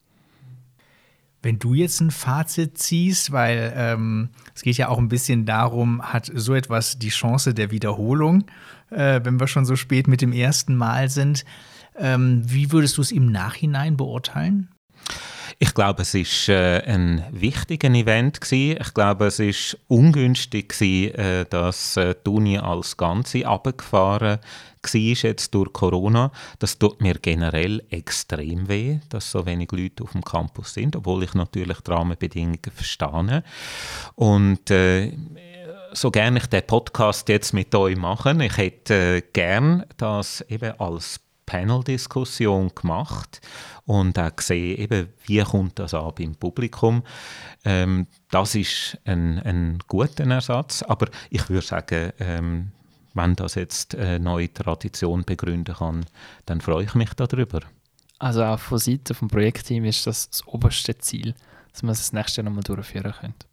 Wenn 1.43 1.59
du 1.59 1.75
jetzt 1.75 2.01
ein 2.01 2.09
Fazit 2.09 2.79
ziehst, 2.79 3.31
weil 3.31 3.71
ähm, 3.75 4.29
es 4.55 4.63
geht 4.63 4.77
ja 4.77 4.89
auch 4.89 4.97
ein 4.97 5.07
bisschen 5.07 5.45
darum, 5.45 6.01
hat 6.01 6.31
so 6.33 6.55
etwas 6.55 6.97
die 6.97 7.09
Chance 7.09 7.53
der 7.53 7.69
Wiederholung, 7.69 8.45
äh, 8.89 9.21
wenn 9.23 9.39
wir 9.39 9.47
schon 9.47 9.65
so 9.65 9.75
spät 9.75 10.07
mit 10.07 10.21
dem 10.21 10.33
ersten 10.33 10.75
Mal 10.75 11.09
sind. 11.09 11.45
Ähm, 11.95 12.41
wie 12.43 12.71
würdest 12.71 12.97
du 12.97 13.01
es 13.03 13.11
im 13.11 13.31
Nachhinein 13.31 13.95
beurteilen? 13.95 14.69
Ich 15.59 15.73
glaube, 15.73 16.03
es 16.03 16.13
ist 16.13 16.49
äh, 16.49 16.83
ein 16.85 17.25
wichtiges 17.31 17.89
Event 17.89 18.39
gewesen. 18.41 18.79
Ich 18.79 18.93
glaube, 18.93 19.25
es 19.25 19.39
ist 19.39 19.75
ungünstig 19.87 20.69
gewesen, 20.69 21.15
äh, 21.15 21.45
dass 21.45 21.97
äh, 21.97 22.13
die 22.25 22.29
Uni 22.29 22.57
als 22.59 22.95
Ganze 22.95 23.47
abgefahren 23.47 24.39
war 24.39 25.01
jetzt 25.01 25.53
durch 25.53 25.73
Corona. 25.73 26.31
Das 26.59 26.77
tut 26.77 27.01
mir 27.01 27.15
generell 27.15 27.83
extrem 27.89 28.69
weh, 28.69 28.99
dass 29.09 29.31
so 29.31 29.45
wenig 29.45 29.71
Leute 29.71 30.03
auf 30.03 30.11
dem 30.11 30.23
Campus 30.23 30.75
sind, 30.75 30.95
obwohl 30.95 31.23
ich 31.23 31.33
natürlich 31.33 31.81
die 31.81 31.91
Rahmenbedingungen 31.91 32.59
verstehe. 32.73 33.43
Und 34.15 34.69
äh, 34.69 35.11
so 35.91 36.11
gerne 36.11 36.37
ich 36.37 36.45
den 36.45 36.65
Podcast 36.67 37.27
jetzt 37.29 37.53
mit 37.53 37.73
euch 37.73 37.97
mache, 37.97 38.37
ich 38.43 38.57
hätte 38.57 38.93
äh, 38.93 39.21
gern 39.33 39.85
das 39.97 40.41
eben 40.41 40.79
als 40.79 41.19
Panel-Diskussion 41.47 42.71
gemacht 42.75 43.41
und 43.85 44.19
auch 44.19 44.35
gesehen, 44.35 44.77
eben, 44.77 45.07
wie 45.25 45.41
kommt 45.41 45.79
das 45.79 45.95
an 45.95 46.11
beim 46.15 46.35
Publikum. 46.35 47.01
Ähm, 47.65 48.05
das 48.29 48.53
ist 48.53 48.99
ein, 49.05 49.39
ein 49.39 49.79
guter 49.87 50.29
Ersatz, 50.29 50.83
aber 50.83 51.07
ich 51.31 51.49
würde 51.49 51.65
sagen, 51.65 52.11
ähm, 52.19 52.71
wenn 53.15 53.35
das 53.35 53.55
jetzt 53.55 53.95
eine 53.95 54.19
neue 54.19 54.53
Tradition 54.53 55.23
begründen 55.23 55.73
kann, 55.73 56.05
dann 56.45 56.61
freue 56.61 56.83
ich 56.83 56.93
mich 56.93 57.13
darüber. 57.15 57.61
Also 58.19 58.43
auch 58.43 58.59
von 58.59 58.77
Seiten 58.77 59.05
des 59.05 59.17
Projektteams 59.19 59.87
ist 59.87 60.07
das 60.07 60.29
das 60.29 60.47
oberste 60.47 60.97
Ziel, 60.97 61.33
dass 61.71 61.81
man 61.81 61.95
das 61.95 62.13
nächste 62.13 62.41
Jahr 62.41 62.49
nochmal 62.49 62.63
durchführen 62.63 63.13
könnte. 63.19 63.47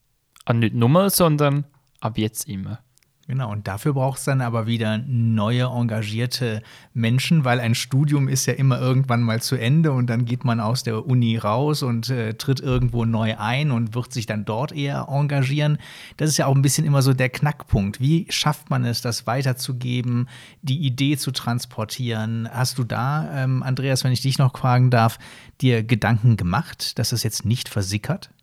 Und 0.47 0.59
nicht 0.59 0.75
nur, 0.75 1.11
sondern 1.11 1.65
ab 2.01 2.19
jetzt 2.19 2.49
immer. 2.49 2.81
Genau, 3.27 3.51
und 3.51 3.67
dafür 3.67 3.95
braucht 3.95 4.19
es 4.19 4.25
dann 4.25 4.43
aber 4.43 4.67
wieder 4.67 4.99
neue, 4.99 5.65
engagierte 5.65 6.63
Menschen, 6.93 7.45
weil 7.45 7.59
ein 7.59 7.75
Studium 7.75 8.29
ist 8.29 8.45
ja 8.45 8.53
immer 8.53 8.79
irgendwann 8.79 9.23
mal 9.23 9.41
zu 9.41 9.57
Ende 9.57 9.93
und 9.93 10.09
dann 10.09 10.27
geht 10.27 10.45
man 10.45 10.61
aus 10.61 10.83
der 10.83 11.07
Uni 11.07 11.39
raus 11.39 11.83
und 11.83 12.11
äh, 12.11 12.35
tritt 12.35 12.61
irgendwo 12.61 13.07
neu 13.07 13.37
ein 13.39 13.71
und 13.71 13.95
wird 13.95 14.13
sich 14.13 14.27
dann 14.27 14.45
dort 14.45 14.73
eher 14.73 15.07
engagieren. 15.09 15.79
Das 16.19 16.29
ist 16.29 16.37
ja 16.37 16.45
auch 16.47 16.55
ein 16.55 16.61
bisschen 16.61 16.85
immer 16.85 17.01
so 17.01 17.15
der 17.15 17.31
Knackpunkt. 17.31 17.99
Wie 17.99 18.27
schafft 18.29 18.69
man 18.69 18.85
es, 18.85 19.01
das 19.01 19.27
weiterzugeben, 19.27 20.29
die 20.61 20.85
Idee 20.85 21.17
zu 21.17 21.31
transportieren? 21.31 22.47
Hast 22.53 22.77
du 22.77 22.85
da, 22.85 23.43
ähm, 23.43 23.63
Andreas, 23.63 24.05
wenn 24.05 24.13
ich 24.13 24.21
dich 24.21 24.37
noch 24.37 24.55
fragen 24.55 24.91
darf, 24.91 25.19
dir 25.63 25.83
Gedanken 25.83 26.37
gemacht, 26.37 26.99
dass 26.99 27.13
es 27.13 27.23
jetzt 27.23 27.47
nicht 27.47 27.71
versickert? 27.71 28.34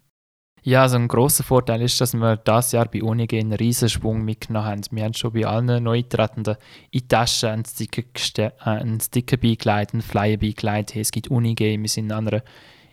Ja, 0.63 0.83
also 0.83 0.95
ein 0.97 1.07
großer 1.07 1.43
Vorteil 1.43 1.81
ist, 1.81 1.99
dass 1.99 2.13
wir 2.13 2.37
dieses 2.37 2.71
Jahr 2.73 2.85
bei 2.85 3.01
UNIG 3.01 3.33
einen 3.33 3.53
Riesenschwung 3.53 4.23
mitgenommen 4.23 4.67
haben. 4.67 4.81
Wir 4.91 5.05
haben 5.05 5.13
schon 5.15 5.33
bei 5.33 5.45
allen 5.45 5.83
Neutretenden 5.83 6.55
in 6.91 6.99
die 6.99 7.07
Tasche 7.07 7.49
einen 7.49 7.65
Sticker, 7.65 8.03
äh, 8.37 8.51
einen 8.63 8.99
Sticker 8.99 9.37
beigelegt, 9.37 9.93
einen 9.93 10.03
Flyer 10.03 10.37
beigelegt. 10.37 10.95
Es 10.95 11.11
gibt 11.11 11.29
UNIG, 11.29 11.59
wir 11.59 11.89
sind 11.89 12.05
in 12.05 12.11
einer 12.11 12.43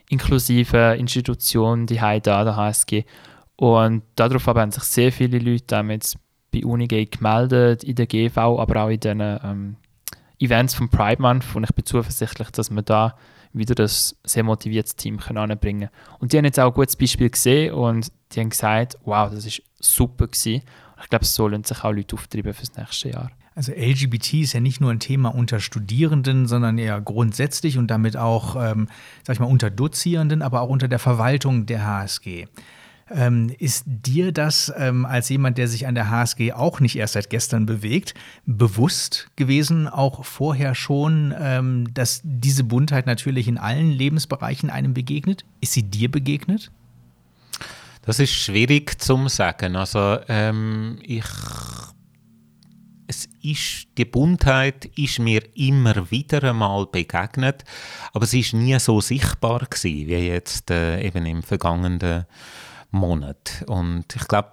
inklusiven 0.09 0.97
Institution, 0.97 1.85
die 1.85 1.97
da, 1.97 2.19
der 2.19 2.55
HSG. 2.55 3.03
Und 3.55 4.01
darauf 4.15 4.47
haben 4.47 4.71
sich 4.71 4.83
sehr 4.83 5.11
viele 5.11 5.37
Leute 5.37 5.85
jetzt 5.89 6.17
bei 6.51 6.65
UNIG 6.65 7.11
gemeldet, 7.11 7.83
in 7.83 7.93
der 7.93 8.07
GV, 8.07 8.59
aber 8.59 8.83
auch 8.83 8.89
in 8.89 8.99
den 8.99 9.19
ähm, 9.21 9.75
Events 10.39 10.73
vom 10.73 10.89
Pride 10.89 11.21
Month. 11.21 11.45
Und 11.53 11.65
ich 11.65 11.75
bin 11.75 11.85
zuversichtlich, 11.85 12.49
dass 12.49 12.71
wir 12.71 12.81
da 12.81 13.15
wieder 13.53 13.75
das 13.75 14.15
sehr 14.23 14.43
motiviertes 14.43 14.95
Team 14.95 15.19
anbringen 15.19 15.79
können. 15.79 15.89
Und 16.19 16.33
die 16.33 16.37
haben 16.37 16.45
jetzt 16.45 16.59
auch 16.59 16.67
ein 16.67 16.73
gutes 16.73 16.95
Beispiel 16.95 17.29
gesehen 17.29 17.73
und 17.73 18.11
die 18.31 18.39
haben 18.39 18.49
gesagt, 18.49 18.97
wow, 19.05 19.31
das 19.31 19.45
ist 19.45 19.61
super 19.79 20.27
gewesen. 20.27 20.61
Ich 21.01 21.09
glaube, 21.09 21.25
so 21.25 21.47
lohnt 21.47 21.67
sich 21.67 21.83
auch 21.83 21.91
Leute 21.91 22.15
auftreiben 22.15 22.53
fürs 22.53 22.75
nächste 22.75 23.09
Jahr. 23.09 23.31
Also 23.55 23.73
LGBT 23.73 24.35
ist 24.35 24.53
ja 24.53 24.59
nicht 24.59 24.79
nur 24.79 24.91
ein 24.91 24.99
Thema 24.99 25.35
unter 25.35 25.59
Studierenden, 25.59 26.47
sondern 26.47 26.77
eher 26.77 27.01
grundsätzlich 27.01 27.77
und 27.77 27.87
damit 27.87 28.15
auch, 28.15 28.55
ähm, 28.55 28.87
sag 29.23 29.33
ich 29.33 29.39
mal, 29.39 29.47
unter 29.47 29.69
Dozierenden, 29.69 30.41
aber 30.41 30.61
auch 30.61 30.69
unter 30.69 30.87
der 30.87 30.99
Verwaltung 30.99 31.65
der 31.65 31.85
HSG. 31.85 32.47
Ähm, 33.11 33.51
ist 33.57 33.83
dir 33.85 34.31
das 34.31 34.71
ähm, 34.77 35.05
als 35.05 35.29
jemand, 35.29 35.57
der 35.57 35.67
sich 35.67 35.87
an 35.87 35.95
der 35.95 36.09
HSG 36.09 36.53
auch 36.53 36.79
nicht 36.79 36.95
erst 36.95 37.13
seit 37.13 37.29
gestern 37.29 37.65
bewegt, 37.65 38.13
bewusst 38.45 39.29
gewesen, 39.35 39.87
auch 39.87 40.25
vorher 40.25 40.75
schon, 40.75 41.33
ähm, 41.39 41.87
dass 41.93 42.21
diese 42.23 42.63
Buntheit 42.63 43.05
natürlich 43.05 43.47
in 43.47 43.57
allen 43.57 43.91
Lebensbereichen 43.91 44.69
einem 44.69 44.93
begegnet? 44.93 45.45
Ist 45.61 45.73
sie 45.73 45.83
dir 45.83 46.11
begegnet? 46.11 46.71
Das 48.03 48.19
ist 48.19 48.33
schwierig 48.33 49.01
zu 49.01 49.27
sagen. 49.27 49.75
Also 49.75 50.19
ähm, 50.27 50.99
ich 51.01 51.25
es 53.09 53.27
ist, 53.41 53.87
die 53.97 54.05
Buntheit 54.05 54.85
ist 54.95 55.17
mir 55.17 55.41
immer 55.55 56.11
wieder 56.11 56.43
einmal 56.43 56.85
begegnet, 56.85 57.63
aber 58.13 58.27
sie 58.27 58.41
ist 58.41 58.53
nie 58.53 58.77
so 58.79 59.01
sichtbar 59.01 59.61
gewesen, 59.61 60.07
wie 60.07 60.27
jetzt 60.27 60.69
äh, 60.69 61.01
eben 61.01 61.25
im 61.25 61.41
vergangenen 61.41 62.25
Monat. 62.91 63.63
Und 63.67 64.15
ich 64.15 64.27
glaube, 64.27 64.49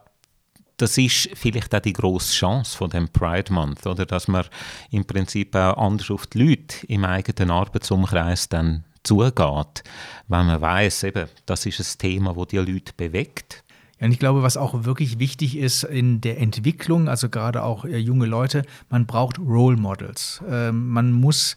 das 0.76 0.98
ist 0.98 1.30
vielleicht 1.34 1.74
auch 1.74 1.80
die 1.80 1.92
grosse 1.92 2.34
Chance 2.34 2.76
von 2.76 2.90
dem 2.90 3.08
Pride 3.08 3.52
Month, 3.52 3.86
oder? 3.86 4.04
dass 4.04 4.28
man 4.28 4.44
im 4.90 5.04
Prinzip 5.04 5.54
auch 5.54 5.76
anders 5.76 6.10
auf 6.10 6.26
die 6.26 6.42
Leute 6.42 6.86
im 6.86 7.04
eigenen 7.04 7.50
Arbeitsumkreis 7.50 8.48
dann 8.48 8.84
zugeht, 9.02 9.84
wenn 10.28 10.46
man 10.46 10.60
weiß, 10.60 11.04
eben, 11.04 11.28
das 11.46 11.64
ist 11.64 11.80
ein 11.80 11.98
Thema, 11.98 12.34
das 12.34 12.48
die 12.48 12.58
Leute 12.58 12.92
bewegt. 12.96 13.64
Ja, 13.98 14.06
und 14.06 14.12
ich 14.12 14.18
glaube, 14.18 14.42
was 14.42 14.58
auch 14.58 14.84
wirklich 14.84 15.18
wichtig 15.18 15.56
ist 15.56 15.84
in 15.84 16.20
der 16.20 16.38
Entwicklung, 16.38 17.08
also 17.08 17.30
gerade 17.30 17.62
auch 17.62 17.86
äh, 17.86 17.96
junge 17.96 18.26
Leute, 18.26 18.62
man 18.90 19.06
braucht 19.06 19.38
Role 19.38 19.78
Models. 19.78 20.42
Ähm, 20.50 20.88
man 20.90 21.12
muss 21.12 21.56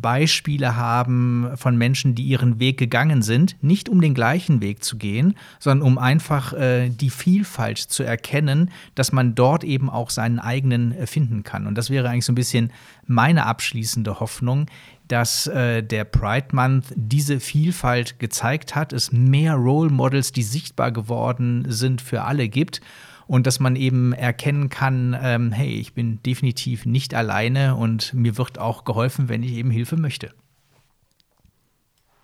Beispiele 0.00 0.76
haben 0.76 1.50
von 1.56 1.76
Menschen, 1.76 2.14
die 2.14 2.24
ihren 2.24 2.58
Weg 2.60 2.78
gegangen 2.78 3.22
sind, 3.22 3.56
nicht 3.62 3.88
um 3.88 4.00
den 4.00 4.14
gleichen 4.14 4.60
Weg 4.60 4.84
zu 4.84 4.96
gehen, 4.96 5.34
sondern 5.58 5.86
um 5.86 5.98
einfach 5.98 6.52
äh, 6.52 6.88
die 6.88 7.10
Vielfalt 7.10 7.78
zu 7.78 8.02
erkennen, 8.02 8.70
dass 8.94 9.12
man 9.12 9.34
dort 9.34 9.64
eben 9.64 9.90
auch 9.90 10.10
seinen 10.10 10.38
eigenen 10.38 10.92
äh, 10.92 11.06
finden 11.06 11.42
kann. 11.42 11.66
Und 11.66 11.76
das 11.76 11.90
wäre 11.90 12.08
eigentlich 12.08 12.24
so 12.24 12.32
ein 12.32 12.36
bisschen 12.36 12.72
meine 13.06 13.46
abschließende 13.46 14.20
Hoffnung, 14.20 14.66
dass 15.08 15.46
äh, 15.46 15.82
der 15.82 16.04
Pride 16.04 16.48
Month 16.52 16.92
diese 16.94 17.40
Vielfalt 17.40 18.18
gezeigt 18.18 18.74
hat, 18.74 18.92
es 18.92 19.10
mehr 19.12 19.54
Role 19.54 19.90
Models, 19.90 20.32
die 20.32 20.42
sichtbar 20.42 20.92
geworden 20.92 21.64
sind, 21.68 22.02
für 22.02 22.22
alle 22.22 22.48
gibt 22.48 22.80
und 23.28 23.46
dass 23.46 23.60
man 23.60 23.76
eben 23.76 24.12
erkennen 24.14 24.70
kann, 24.70 25.16
ähm, 25.22 25.52
hey, 25.52 25.68
ich 25.68 25.92
bin 25.92 26.20
definitiv 26.22 26.86
nicht 26.86 27.14
alleine 27.14 27.76
und 27.76 28.12
mir 28.14 28.36
wird 28.38 28.58
auch 28.58 28.84
geholfen, 28.84 29.28
wenn 29.28 29.42
ich 29.42 29.52
eben 29.52 29.70
Hilfe 29.70 29.96
möchte. 29.96 30.30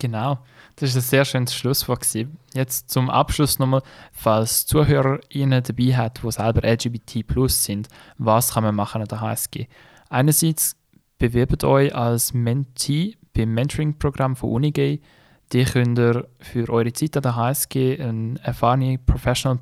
Genau, 0.00 0.38
das 0.76 0.90
ist 0.90 0.96
ein 0.96 1.02
sehr 1.02 1.24
schönes 1.24 1.54
Schlusswort. 1.54 2.06
Jetzt 2.54 2.90
zum 2.90 3.10
Abschluss 3.10 3.58
nochmal, 3.58 3.82
falls 4.12 4.66
ZuhörerInnen 4.66 5.62
dabei 5.62 5.96
hat, 5.96 6.22
die 6.22 6.32
selber 6.32 6.68
LGBT 6.68 7.24
sind, 7.48 7.88
was 8.18 8.54
kann 8.54 8.64
man 8.64 8.74
machen 8.74 9.02
an 9.02 9.08
der 9.08 9.20
HSG? 9.20 9.66
Einerseits 10.08 10.76
bewerbt 11.18 11.64
euch 11.64 11.94
als 11.94 12.32
Mentee 12.32 13.16
beim 13.34 13.52
Mentoring-Programm 13.52 14.36
von 14.36 14.50
Unigay. 14.50 15.00
Die 15.52 15.64
könnt 15.64 15.98
ihr 15.98 16.28
für 16.38 16.68
eure 16.70 16.92
Zeit 16.92 17.16
an 17.18 17.22
der 17.22 17.36
HSG 17.36 18.00
eine 18.00 18.40
erfahrene 18.42 18.98
Professional 18.98 19.58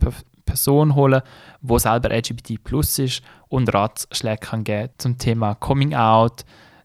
Person 0.53 0.95
holen, 0.95 1.23
die 1.63 1.79
selber 1.79 2.11
LGBT 2.11 2.59
ist 2.99 3.23
und 3.49 3.73
Ratschläge 3.73 4.37
kann 4.39 4.65
geben 4.65 4.91
zum 4.99 5.17
Thema 5.17 5.55
Coming 5.55 5.95
Out, 5.95 6.45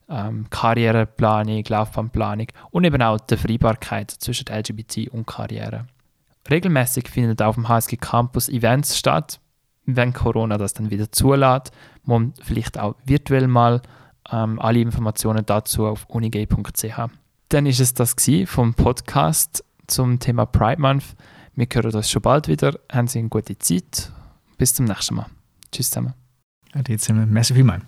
ähm, 0.10 0.46
Karriereplanung, 0.50 1.66
Laufbahnplanung 1.68 2.48
und 2.72 2.86
eben 2.86 3.02
auch 3.02 3.20
die 3.20 3.36
Vereinbarkeit 3.36 4.10
zwischen 4.10 4.48
LGBT 4.48 5.10
und 5.10 5.28
Karriere. 5.28 5.88
Regelmäßig 6.50 7.10
findet 7.10 7.42
auf 7.42 7.56
dem 7.56 7.68
HSG 7.68 7.98
Campus 7.98 8.48
Events 8.48 8.98
statt, 8.98 9.42
wenn 9.86 10.14
Corona 10.14 10.58
das 10.58 10.74
dann 10.74 10.90
wieder 10.90 11.12
zulässt, 11.12 11.74
man 12.06 12.34
vielleicht 12.42 12.80
auch 12.80 12.96
virtuell 13.04 13.48
mal 13.48 13.82
ähm, 14.32 14.62
alle 14.62 14.80
Informationen 14.80 15.46
dazu 15.46 15.88
auf 15.88 16.06
unigay.ch. 16.06 17.00
Dann 17.50 17.66
ist 17.66 17.82
es 17.82 17.94
das 17.94 18.16
vom 18.46 18.74
Podcast 18.76 19.66
zum 19.88 20.20
Thema 20.20 20.46
Pride 20.46 20.82
Month. 20.82 21.16
Wir 21.58 21.66
hören 21.74 21.96
uns 21.96 22.12
schon 22.12 22.22
bald 22.22 22.48
wieder. 22.48 22.80
Haben 22.92 23.08
Sie 23.08 23.18
eine 23.18 23.30
gute 23.30 23.58
Zeit. 23.58 24.12
Bis 24.60 24.76
zum 24.76 24.86
nächsten 24.86 25.16
Mal. 25.16 25.26
Tschüss 25.72 25.90
zusammen. 25.90 26.14
Ade 26.74 26.96
zusammen. 27.00 27.34
Merci 27.34 27.56
vielmals. 27.56 27.82